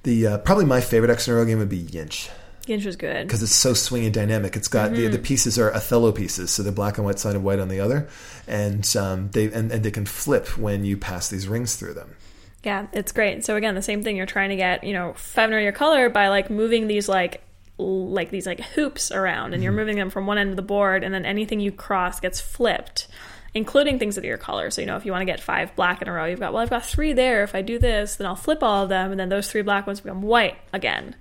The 0.03 0.27
uh, 0.27 0.37
probably 0.39 0.65
my 0.65 0.81
favorite 0.81 1.11
X 1.11 1.27
in 1.27 1.33
a 1.33 1.37
row 1.37 1.45
game 1.45 1.59
would 1.59 1.69
be 1.69 1.83
Yinsh. 1.83 2.29
Yinsh 2.67 2.85
was 2.85 2.95
good. 2.95 3.27
because 3.27 3.41
it's 3.43 3.55
so 3.55 3.73
swingy 3.73 4.05
and 4.05 4.13
dynamic. 4.13 4.55
It's 4.55 4.67
got 4.67 4.91
the 4.91 5.07
the 5.07 5.17
Mm-hmm. 5.17 5.23
pieces 5.23 5.57
are 5.59 5.73
Othello 5.73 6.11
pieces, 6.11 6.51
so 6.51 6.63
they're 6.63 6.71
black 6.71 6.97
on 6.99 7.05
white 7.05 7.19
side 7.19 7.35
and 7.35 7.43
white 7.43 7.59
on 7.59 7.67
the 7.69 7.79
other, 7.79 8.07
and 8.47 8.87
um, 8.95 9.29
they 9.31 9.45
and, 9.51 9.71
and 9.71 9.83
they 9.83 9.91
can 9.91 10.05
flip 10.05 10.57
when 10.57 10.85
you 10.85 10.95
pass 10.97 11.29
these 11.29 11.47
rings 11.47 11.75
through 11.75 11.93
them. 11.95 12.15
Yeah, 12.63 12.85
it's 12.93 13.11
great. 13.11 13.43
So 13.43 13.55
again, 13.55 13.73
the 13.75 13.81
same 13.81 14.03
thing. 14.03 14.15
You're 14.15 14.27
trying 14.27 14.49
to 14.49 14.55
get 14.55 14.83
you 14.83 14.93
know 14.93 15.13
five 15.17 15.51
in 15.51 15.61
your 15.63 15.71
color 15.71 16.09
by 16.09 16.29
like 16.29 16.49
moving 16.51 16.87
these 16.87 17.09
like 17.09 17.41
like 17.77 18.29
these 18.29 18.45
like 18.45 18.59
hoops 18.61 19.11
around, 19.11 19.53
and 19.55 19.63
you're 19.63 19.71
moving 19.71 19.97
them 19.97 20.11
from 20.11 20.27
one 20.27 20.37
end 20.37 20.51
of 20.51 20.55
the 20.55 20.61
board, 20.61 21.03
and 21.03 21.13
then 21.13 21.25
anything 21.25 21.59
you 21.59 21.71
cross 21.71 22.19
gets 22.19 22.39
flipped, 22.39 23.07
including 23.53 23.99
things 23.99 24.15
that 24.15 24.23
are 24.23 24.27
your 24.27 24.37
color. 24.37 24.71
So 24.71 24.81
you 24.81 24.87
know 24.87 24.95
if 24.97 25.05
you 25.05 25.11
want 25.11 25.21
to 25.21 25.25
get 25.25 25.39
five 25.39 25.75
black 25.75 26.01
in 26.01 26.07
a 26.07 26.11
row, 26.11 26.25
you've 26.25 26.39
got 26.39 26.53
well, 26.53 26.61
I've 26.61 26.69
got 26.69 26.85
three 26.85 27.13
there. 27.13 27.43
If 27.43 27.55
I 27.55 27.61
do 27.61 27.79
this, 27.79 28.15
then 28.15 28.27
I'll 28.27 28.35
flip 28.35 28.63
all 28.63 28.83
of 28.83 28.89
them, 28.89 29.11
and 29.11 29.19
then 29.19 29.29
those 29.29 29.49
three 29.51 29.61
black 29.61 29.87
ones 29.87 29.99
become 30.01 30.21
white 30.21 30.57
again, 30.73 31.15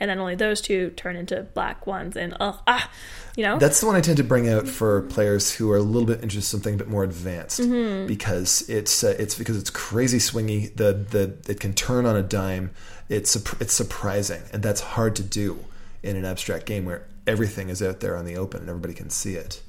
and 0.00 0.10
then 0.10 0.18
only 0.18 0.34
those 0.34 0.60
two 0.60 0.90
turn 0.90 1.16
into 1.16 1.42
black 1.54 1.86
ones. 1.86 2.16
And 2.16 2.36
ugh, 2.40 2.58
ah, 2.66 2.90
you 3.36 3.42
know. 3.44 3.58
That's 3.58 3.80
the 3.80 3.86
one 3.86 3.94
I 3.96 4.00
tend 4.00 4.16
to 4.16 4.24
bring 4.24 4.48
out 4.48 4.66
for 4.66 5.02
players 5.02 5.54
who 5.54 5.70
are 5.70 5.76
a 5.76 5.82
little 5.82 6.06
bit 6.06 6.22
interested 6.22 6.38
in 6.56 6.60
something 6.60 6.74
a 6.74 6.78
bit 6.78 6.88
more 6.88 7.04
advanced 7.04 7.60
Mm-hmm. 7.60 8.06
because 8.06 8.68
it's 8.68 9.04
uh, 9.04 9.14
it's 9.18 9.36
because 9.36 9.56
it's 9.56 9.70
crazy 9.70 10.18
swingy. 10.18 10.74
The 10.74 10.92
the 10.92 11.50
it 11.50 11.60
can 11.60 11.72
turn 11.72 12.04
on 12.06 12.16
a 12.16 12.22
dime. 12.22 12.70
It's 13.08 13.36
it's 13.60 13.72
surprising, 13.72 14.42
and 14.52 14.62
that's 14.62 14.80
hard 14.80 15.14
to 15.16 15.22
do 15.22 15.64
in 16.02 16.16
an 16.16 16.24
abstract 16.24 16.66
game 16.66 16.84
where 16.84 17.02
everything 17.26 17.68
is 17.68 17.82
out 17.82 18.00
there 18.00 18.16
on 18.16 18.24
the 18.24 18.36
open 18.36 18.60
and 18.60 18.68
everybody 18.68 18.94
can 18.94 19.10
see 19.10 19.34
it. 19.34 19.60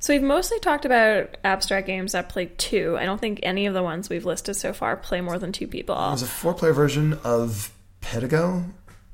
So 0.00 0.14
we've 0.14 0.22
mostly 0.22 0.58
talked 0.60 0.86
about 0.86 1.36
abstract 1.44 1.86
games 1.86 2.12
that 2.12 2.30
play 2.30 2.46
two. 2.56 2.96
I 2.98 3.04
don't 3.04 3.20
think 3.20 3.40
any 3.42 3.66
of 3.66 3.74
the 3.74 3.82
ones 3.82 4.08
we've 4.08 4.24
listed 4.24 4.56
so 4.56 4.72
far 4.72 4.96
play 4.96 5.20
more 5.20 5.38
than 5.38 5.52
two 5.52 5.68
people. 5.68 5.94
There's 5.94 6.22
a 6.22 6.26
four 6.26 6.54
player 6.54 6.72
version 6.72 7.18
of 7.22 7.70
Pentago, 8.00 8.64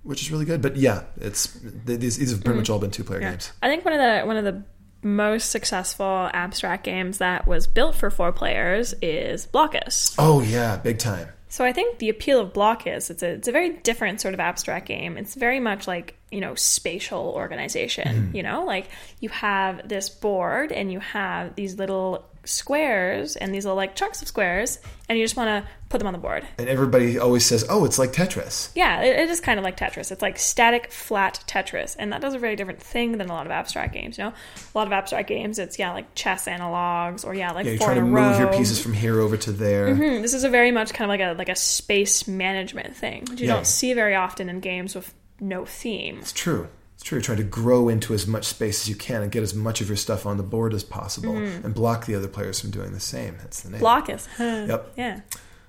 which 0.05 0.23
is 0.23 0.31
really 0.31 0.45
good. 0.45 0.63
But 0.63 0.77
yeah, 0.77 1.03
it's 1.17 1.53
these 1.85 2.17
these 2.17 2.31
have 2.31 2.41
pretty 2.41 2.51
mm-hmm. 2.51 2.59
much 2.59 2.71
all 2.71 2.79
been 2.79 2.93
two 2.93 3.03
player 3.03 3.21
Yeah. 3.21 3.31
games. 3.31 3.53
I 3.61 3.69
think 3.69 3.85
one 3.85 3.95
of 3.95 4.01
the 4.01 4.27
one 4.27 4.37
of 4.37 4.45
the 4.45 4.63
most 5.03 5.51
successful 5.51 6.31
abstract 6.33 6.85
games 6.85 7.19
that 7.19 7.47
was 7.47 7.67
built 7.67 7.97
for 7.97 8.09
four 8.09 8.33
players 8.33 8.95
is 9.03 9.47
Blokus. 9.49 10.15
Oh 10.19 10.41
yeah, 10.41 10.77
big 10.77 10.99
time. 10.99 11.29
So 11.49 11.65
I 11.65 11.73
think 11.73 11.99
the 11.99 12.11
appeal 12.11 12.41
of 12.41 12.53
Blokus 12.53 13.11
it's 13.11 13.25
a 13.25 13.31
it's 13.31 13.49
a 13.49 13.53
very 13.53 13.71
different 13.79 14.21
sort 14.21 14.35
of 14.35 14.41
abstract 14.41 14.87
game. 14.87 15.17
It's 15.17 15.35
very 15.35 15.59
much 15.59 15.89
like 15.89 16.16
you 16.31 16.41
know 16.41 16.55
spatial 16.55 17.33
organization. 17.37 18.31
You 18.35 18.43
know, 18.43 18.65
like 18.65 18.89
you 19.21 19.29
have 19.31 19.89
this 19.89 20.09
board 20.09 20.73
and 20.73 20.93
you 20.93 21.01
have 21.01 21.55
these 21.55 21.77
little 21.79 22.25
squares 22.45 23.35
and 23.37 23.53
these 23.55 23.65
little 23.65 23.77
like 23.77 23.95
chunks 23.97 24.23
of 24.23 24.29
squares, 24.29 24.79
and 25.09 25.19
you 25.19 25.25
just 25.25 25.37
want 25.37 25.49
to 25.65 25.71
put 25.89 25.99
them 25.99 26.07
on 26.07 26.13
the 26.13 26.19
board. 26.19 26.45
And 26.59 26.69
everybody 26.69 27.19
always 27.19 27.45
says, 27.45 27.65
"Oh, 27.69 27.85
it's 27.85 27.99
like 27.99 28.13
Tetris." 28.13 28.71
Yeah, 28.75 29.03
it, 29.03 29.21
it 29.21 29.29
is 29.31 29.41
kind 29.41 29.59
of 29.59 29.65
like 29.65 29.77
Tetris. 29.77 30.11
It's 30.11 30.23
like 30.23 30.39
static, 30.39 30.91
flat 30.93 31.43
Tetris, 31.47 31.97
and 31.99 32.13
that 32.13 32.21
does 32.21 32.35
a 32.35 32.39
very 32.39 32.57
different 32.57 32.81
thing 32.81 33.19
than 33.19 33.29
a 33.29 33.33
lot 33.33 33.47
of 33.47 33.53
abstract 33.53 33.93
games. 33.95 34.19
You 34.19 34.25
know, 34.25 34.31
a 34.31 34.79
lot 34.79 34.87
of 34.87 34.93
abstract 34.93 35.29
games, 35.29 35.59
it's 35.59 35.79
yeah, 35.79 35.93
like 35.93 36.15
chess 36.15 36.47
analogs, 36.47 37.25
or 37.25 37.35
yeah, 37.35 37.53
like 37.53 37.65
Yeah, 37.67 37.73
you're 37.73 37.79
four 37.79 37.89
trying 37.89 37.99
in 37.99 38.05
to 38.07 38.11
move 38.11 38.39
your 38.39 38.53
pieces 38.53 38.81
from 38.81 38.93
here 38.95 39.21
over 39.21 39.37
to 39.37 39.53
there. 39.53 39.95
Hmm, 39.95 40.23
This 40.23 40.35
is 40.35 40.45
a 40.45 40.49
very 40.51 40.71
much 40.73 40.93
kind 40.93 41.11
of 41.11 41.19
like 41.19 41.21
a 41.21 41.39
like 41.39 41.49
a 41.49 41.57
space 41.57 42.27
management 42.27 42.97
thing, 42.97 43.25
which 43.31 43.41
you 43.41 43.47
Yeah. 43.49 43.55
don't 43.55 43.67
see 43.67 43.93
very 43.95 44.15
often 44.15 44.49
in 44.49 44.61
games 44.61 44.95
with 44.95 45.13
no 45.41 45.65
theme. 45.65 46.19
It's 46.19 46.33
true. 46.33 46.69
It's 46.95 47.03
true. 47.05 47.17
You're 47.17 47.23
trying 47.23 47.39
to 47.39 47.45
grow 47.45 47.89
into 47.89 48.15
as 48.15 48.27
much 48.27 48.45
space 48.45 48.83
as 48.85 48.89
you 48.89 48.95
can 48.97 49.23
and 49.23 49.31
get 49.31 49.43
as 49.43 49.55
much 49.55 49.81
of 49.81 49.89
your 49.89 49.97
stuff 49.97 50.25
on 50.27 50.37
the 50.39 50.43
board 50.43 50.73
as 50.73 50.83
possible, 50.83 51.33
Mm-hmm. 51.35 51.67
and 51.67 51.75
block 51.75 52.07
the 52.07 52.15
other 52.15 52.29
players 52.29 52.61
from 52.61 52.71
doing 52.71 52.93
the 52.93 53.01
same. 53.01 53.37
That's 53.39 53.61
the 53.61 53.71
name. 53.71 53.81
Blokus. 53.81 54.27
Yep. 54.39 54.93
Yeah. 54.97 55.21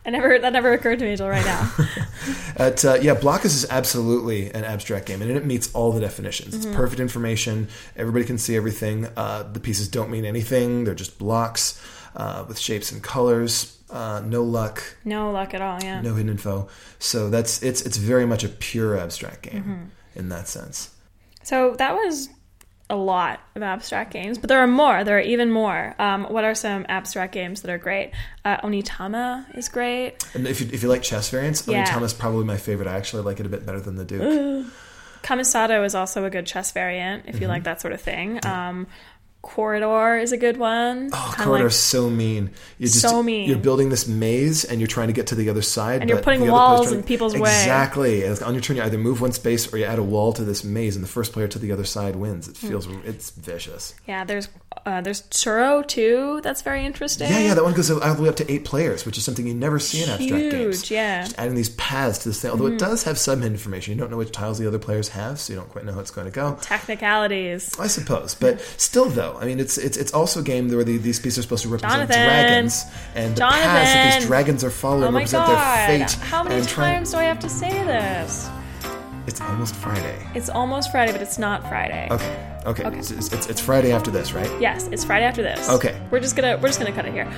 I 0.06 0.10
never 0.10 0.40
that 0.40 0.54
never 0.54 0.72
occurred 0.72 1.00
to 1.00 1.06
me 1.06 1.12
until 1.12 1.28
right 1.28 1.44
now. 1.44 1.70
At, 2.56 2.86
uh, 2.86 2.94
yeah, 3.02 3.14
Blokus 3.14 3.48
is 3.48 3.68
absolutely 3.70 4.50
an 4.52 4.64
abstract 4.64 5.06
game, 5.06 5.22
and 5.22 5.30
it 5.30 5.46
meets 5.46 5.70
all 5.74 5.92
the 5.92 6.00
definitions. 6.00 6.56
Mm-hmm. 6.56 6.68
It's 6.70 6.76
perfect 6.78 7.02
information. 7.02 7.68
Everybody 7.98 8.24
can 8.24 8.38
see 8.38 8.56
everything. 8.56 9.08
Uh, 9.18 9.44
the 9.52 9.60
pieces 9.60 9.90
don't 9.90 10.10
mean 10.10 10.24
anything. 10.24 10.86
They're 10.86 10.96
just 10.96 11.20
blocks 11.20 11.82
uh, 12.16 12.46
with 12.48 12.58
shapes 12.58 12.90
and 12.94 13.04
colors. 13.04 13.77
Uh, 13.90 14.22
no 14.26 14.44
luck, 14.44 14.84
no 15.06 15.32
luck 15.32 15.54
at 15.54 15.62
all. 15.62 15.80
Yeah. 15.82 16.02
no 16.02 16.14
hidden 16.16 16.32
info. 16.32 16.68
So 17.00 17.30
that's 17.30 17.64
it's 17.64 17.82
it's 17.84 17.98
very 17.98 18.26
much 18.26 18.44
a 18.44 18.50
pure 18.50 18.98
abstract 18.98 19.44
game 19.44 19.64
Mm-hmm. 19.64 20.20
in 20.20 20.30
that 20.30 20.48
sense. 20.48 20.90
So 21.44 21.76
that 21.78 21.94
was 21.96 22.28
a 22.90 22.96
lot 22.96 23.40
of 23.56 23.62
abstract 23.64 24.12
games, 24.14 24.38
but 24.38 24.48
there 24.50 24.60
are 24.60 24.68
more. 24.68 25.04
There 25.04 25.18
are 25.18 25.22
even 25.22 25.52
more. 25.52 25.94
Um, 26.00 26.24
what 26.26 26.44
are 26.46 26.56
some 26.56 26.86
abstract 26.90 27.34
games 27.34 27.62
that 27.62 27.72
are 27.72 27.78
great? 27.78 28.12
Uh, 28.46 28.58
Onitama 28.62 29.46
is 29.58 29.68
great. 29.70 30.26
And 30.34 30.48
if 30.48 30.62
you, 30.62 30.70
if 30.72 30.84
you 30.84 30.90
like 30.90 31.02
chess 31.04 31.30
variants, 31.30 31.68
Yeah. 31.68 31.86
Onitama 31.86 32.04
is 32.04 32.14
probably 32.14 32.46
my 32.46 32.56
favorite. 32.58 32.88
I 32.88 32.96
actually 32.96 33.24
like 33.24 33.40
it 33.42 33.46
a 33.46 33.50
bit 33.50 33.66
better 33.66 33.80
than 33.82 33.96
the 33.96 34.06
Duke. 34.06 34.66
Kamisado 35.24 35.84
is 35.86 35.96
also 35.96 36.24
a 36.26 36.30
good 36.30 36.46
chess 36.46 36.72
variant 36.72 37.26
if 37.26 37.36
Mm-hmm. 37.36 37.42
you 37.42 37.48
like 37.50 37.64
that 37.66 37.82
sort 37.82 37.94
of 37.94 38.00
thing. 38.02 38.46
Um, 38.46 38.88
Quoridor 39.48 40.22
is 40.22 40.32
a 40.32 40.38
good 40.38 40.58
one. 40.58 41.10
Oh, 41.14 41.34
Kinda 41.36 41.52
Quoridor's 41.52 41.64
like- 41.64 41.72
so 41.72 42.10
mean. 42.10 42.52
You 42.78 42.88
just, 42.88 43.02
So 43.02 43.24
mean. 43.24 43.48
You're 43.50 43.58
building 43.58 43.90
this 43.90 44.08
maze, 44.08 44.64
and 44.66 44.80
you're 44.80 44.88
trying 44.88 45.08
to 45.08 45.14
get 45.14 45.28
to 45.28 45.36
the 45.36 45.50
other 45.50 45.62
side, 45.62 46.02
And 46.02 46.10
you're 46.10 46.20
putting 46.22 46.48
walls 46.48 46.92
in 46.92 47.02
to- 47.02 47.08
people's 47.08 47.34
way. 47.36 47.50
Exactly. 47.50 48.24
And 48.24 48.42
on 48.44 48.54
your 48.54 48.62
turn, 48.62 48.76
you 48.78 48.84
either 48.84 48.98
move 48.98 49.22
one 49.22 49.32
space 49.32 49.72
or 49.74 49.78
you 49.78 49.86
add 49.86 50.00
a 50.00 50.04
wall 50.04 50.34
to 50.34 50.44
this 50.44 50.64
maze, 50.64 50.96
and 50.96 51.04
the 51.04 51.10
first 51.10 51.32
player 51.34 51.48
to 51.48 51.58
the 51.60 51.72
other 51.72 51.86
side 51.86 52.16
wins. 52.18 52.48
It 52.48 52.58
Hmm. 52.58 52.68
feels 52.68 52.88
it's 53.06 53.32
vicious. 53.32 53.94
yeah, 54.08 54.24
there's 54.24 54.50
uh, 54.86 55.02
there's 55.02 55.24
Tsuro 55.24 55.86
too. 55.86 56.40
That's 56.44 56.62
very 56.62 56.86
interesting. 56.86 57.30
Yeah, 57.30 57.40
yeah. 57.40 57.54
That 57.56 57.64
one 57.64 57.74
goes 57.74 57.90
all 57.92 58.00
the 58.16 58.22
way 58.22 58.30
up 58.30 58.36
to 58.38 58.50
eight 58.50 58.64
players, 58.64 59.06
which 59.06 59.18
is 59.18 59.24
something 59.26 59.46
you 59.48 59.54
never 59.54 59.80
see 59.80 60.02
in 60.04 60.10
abstract 60.10 60.52
games. 60.52 60.82
Huge, 60.82 60.92
yeah. 60.92 61.24
Just 61.24 61.38
adding 61.38 61.56
these 61.56 61.70
paths 61.70 62.20
to 62.20 62.30
this 62.30 62.42
thing, 62.42 62.52
although 62.52 62.66
Mm-hmm. 62.66 62.76
it 62.76 62.80
does 62.80 63.04
have 63.04 63.18
some 63.18 63.44
information. 63.44 63.94
You 63.96 64.00
don't 64.00 64.12
know 64.12 64.18
which 64.18 64.32
tiles 64.32 64.60
the 64.60 64.68
other 64.68 64.80
players 64.80 65.10
have, 65.10 65.40
so 65.40 65.52
you 65.52 65.60
don't 65.60 65.70
quite 65.70 65.84
know 65.84 65.92
how 65.94 66.00
it's 66.00 66.12
going 66.12 66.26
to 66.26 66.32
go. 66.32 66.58
Technicalities. 66.62 67.72
I 67.80 67.88
suppose, 67.88 68.36
but 68.36 68.62
still, 68.78 69.06
though, 69.10 69.37
I 69.40 69.46
mean, 69.46 69.60
it's 69.60 69.78
it's 69.78 69.98
it's 69.98 70.14
also 70.14 70.40
a 70.40 70.44
game 70.44 70.70
where 70.70 70.84
the, 70.84 70.98
these 70.98 71.20
pieces 71.20 71.40
are 71.40 71.42
supposed 71.44 71.64
to 71.64 71.70
represent 71.70 71.94
Jonathan! 72.10 72.26
dragons, 72.26 72.86
and 73.16 73.36
the 73.36 73.42
paths 73.42 73.64
that 73.94 74.20
these 74.20 74.28
dragons 74.28 74.64
are 74.64 74.70
following 74.72 75.04
Oh 75.04 75.12
represent 75.12 75.46
god! 75.46 75.90
their 75.90 76.08
fate. 76.08 76.12
How 76.24 76.44
many 76.44 76.56
and 76.56 76.68
trying- 76.68 76.96
times 76.96 77.12
do 77.12 77.18
I 77.18 77.24
have 77.24 77.40
to 77.40 77.50
say 77.50 77.70
this? 77.84 78.50
It's 79.28 79.42
almost 79.42 79.76
Friday. 79.76 80.26
It's 80.36 80.50
almost 80.50 80.90
Friday, 80.90 81.12
but 81.12 81.22
it's 81.22 81.38
not 81.38 81.62
Friday. 81.68 82.08
Okay, 82.10 82.48
okay, 82.66 82.86
Okay. 82.86 82.98
It's, 82.98 83.12
it's, 83.12 83.46
it's, 83.48 83.60
Friday 83.60 83.92
after 83.92 84.10
this, 84.10 84.32
right? 84.32 84.50
Yes, 84.62 84.88
it's 84.88 85.04
Friday 85.04 85.26
after 85.26 85.44
this. 85.44 85.70
Okay. 85.70 86.00
We're 86.12 86.22
just 86.22 86.38
gonna 86.38 86.56
we're 86.58 86.70
just 86.70 86.80
gonna 86.80 86.94
cut 86.94 87.06
it 87.06 87.12
here. 87.14 87.30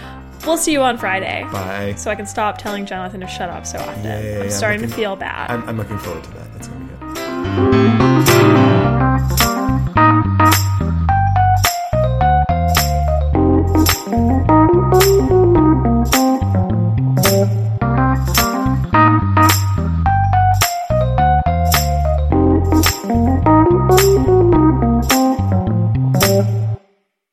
We'll 0.46 0.58
see 0.58 0.72
you 0.72 0.84
on 0.84 0.98
Friday. 1.00 1.48
Bye. 1.52 1.96
So 1.98 2.12
I 2.12 2.16
can 2.16 2.28
stop 2.28 2.60
telling 2.60 2.86
Jonathan 2.86 3.22
to 3.22 3.28
shut 3.28 3.50
up 3.50 3.66
so 3.66 3.80
often. 3.80 4.04
Yeah, 4.04 4.22
yeah, 4.22 4.36
I'm 4.38 4.44
yeah, 4.44 4.50
starting 4.50 4.82
looking- 4.82 4.92
to 4.92 5.02
feel 5.02 5.16
bad. 5.16 5.50
I'm, 5.50 5.68
I'm 5.68 5.78
looking 5.78 5.98
forward 5.98 6.24
to 6.26 6.30
that. 6.32 6.54
That's 6.54 6.68
gonna 6.68 6.86
be 6.86 6.89